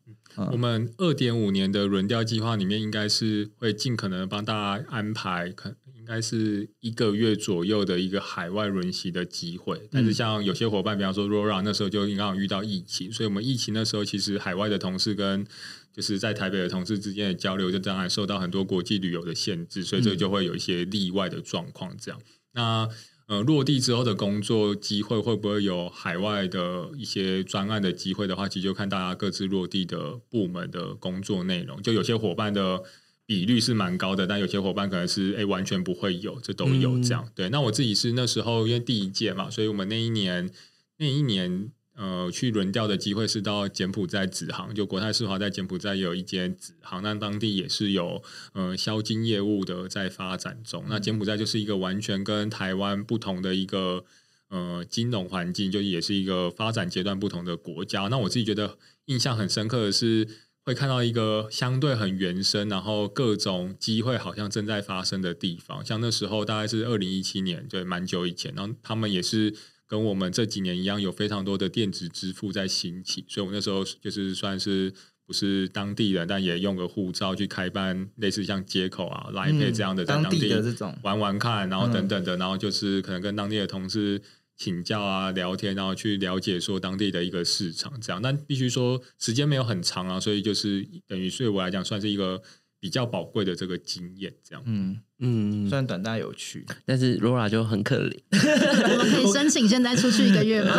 [0.52, 9.88] 我们二点五年的轮调计划里面，应该是会尽可能帮大家安排，可应该是一个月左右的一个海外轮席的机会。
[9.92, 15.46] 但是像有些伙伴，比方说 Rora 那时候就刚好遇到疫情，所以我们疫情那时候其实海外的同事跟
[15.92, 21.96] 就是在台北的同事之间的交流，就当然受到很多国际旅游的限制，所以这就会有一些例外的状况。
[21.98, 22.22] 这样，
[22.54, 22.88] 那。
[23.28, 31.82] 呃，落地之后的工作机会会不会有海外的一些专案的机会的话，其实就看大家各自落地的部门的工作内容。
[31.82, 32.82] 就有些伙伴的
[33.26, 37.28] 比率是蛮高的，但有些伙伴可能是哎完全不会有，这都有这样。
[37.36, 40.50] 对，那我自己是那时候因为第一届嘛，所以我们那一年
[40.98, 41.72] 那一年。
[42.00, 48.22] 呃，去轮调的机会是到柬埔寨子行，就国泰世华在柬埔寨有一间子行，那当地也是有
[48.54, 50.86] 呃销金业务的在发展中。
[50.88, 54.06] 那柬埔寨就是一个完全跟台湾不同的一个
[54.50, 58.04] 呃金融环境，就也是一个发展阶段不同的国家。
[58.10, 60.28] 那我自己觉得印象很深刻的是，
[60.62, 65.84] 会看到一个相对很原生，然后各种机会好像正在发生的地方。
[65.84, 69.56] 像那时候大概是二零一七年，对，蛮久以前，然后他们也是。
[69.88, 74.94] 跟我们这几年一样，有非常多的电子支付在兴起，所以我那时候就是算是
[75.26, 84.22] 不是当地人，但也用个护照去开办类似像接口啊、来配这样的，在当地的这种玩玩看，然后等等的，然后就是可能跟当地的同事
[84.56, 88.22] 请教啊、聊天，然后去了解说当地的一个市场这样。
[88.22, 92.42] 但必须说时间没有很长啊，所以就是等于对我来讲算是一个
[92.80, 94.64] 比较宝贵的这个经验这样。
[94.66, 95.02] 嗯。
[95.20, 98.16] 嗯，虽然短大有趣，但是 Laura 就很可怜。
[98.38, 100.74] 我们可以申请现在出去一个月吗？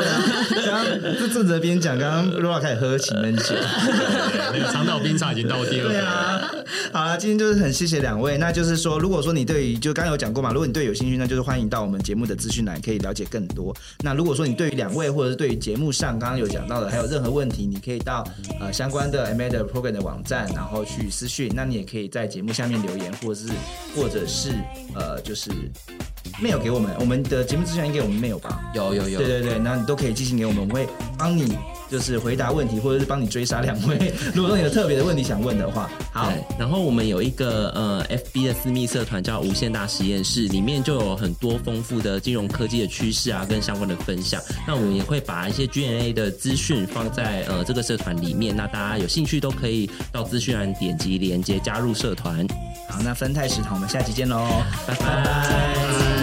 [0.64, 3.56] 刚刚正在边讲，刚刚 Laura 开始喝情人酒，
[4.52, 5.88] 那个长岛冰茶已经到第二。
[5.88, 6.48] 对啊，
[6.92, 8.38] 好了，今天就是很谢谢两位。
[8.38, 13.76] 那就是说，如果说你对于就刚刚有讲过嘛，如果你对有兴趣，那就是欢迎到我们节目的资讯栏可以了解更多。
[14.04, 18.24] 那如果说你对于两位或者是对于节目上刚刚有讲到的还有任何问题，你可以到
[18.60, 21.50] 呃相关的 M A 的 Program 的网站，然后去私讯。
[21.56, 23.48] 那你也可以在节目下面留言，或者是
[23.96, 24.27] 或者。
[24.28, 24.52] 是
[24.94, 25.50] 呃，就是
[26.42, 28.60] mail 给我们，我们的节目之前应该有 mail 吧？
[28.74, 31.56] 有有有，对对对，那你都可以寄信给我们，我们会帮你
[31.90, 34.12] 就是回答问题，或者是帮你追杀两位。
[34.34, 36.32] 如果说你有特别的问题想问的话，好。
[36.58, 44.40] 然后我们有一个呃 FB 的私密社团叫无限大实验室，里面就有很多丰富的金融科技的趋势啊，跟相关的分享。
[44.66, 52.46] 那我们也会把一些 G&A 的资讯放在呃这个社团里面，那大家有兴趣都可以到资讯栏点击连接加入社团。
[52.90, 54.46] 好，那分泰食堂，我们下期见喽，
[54.86, 56.17] 拜拜。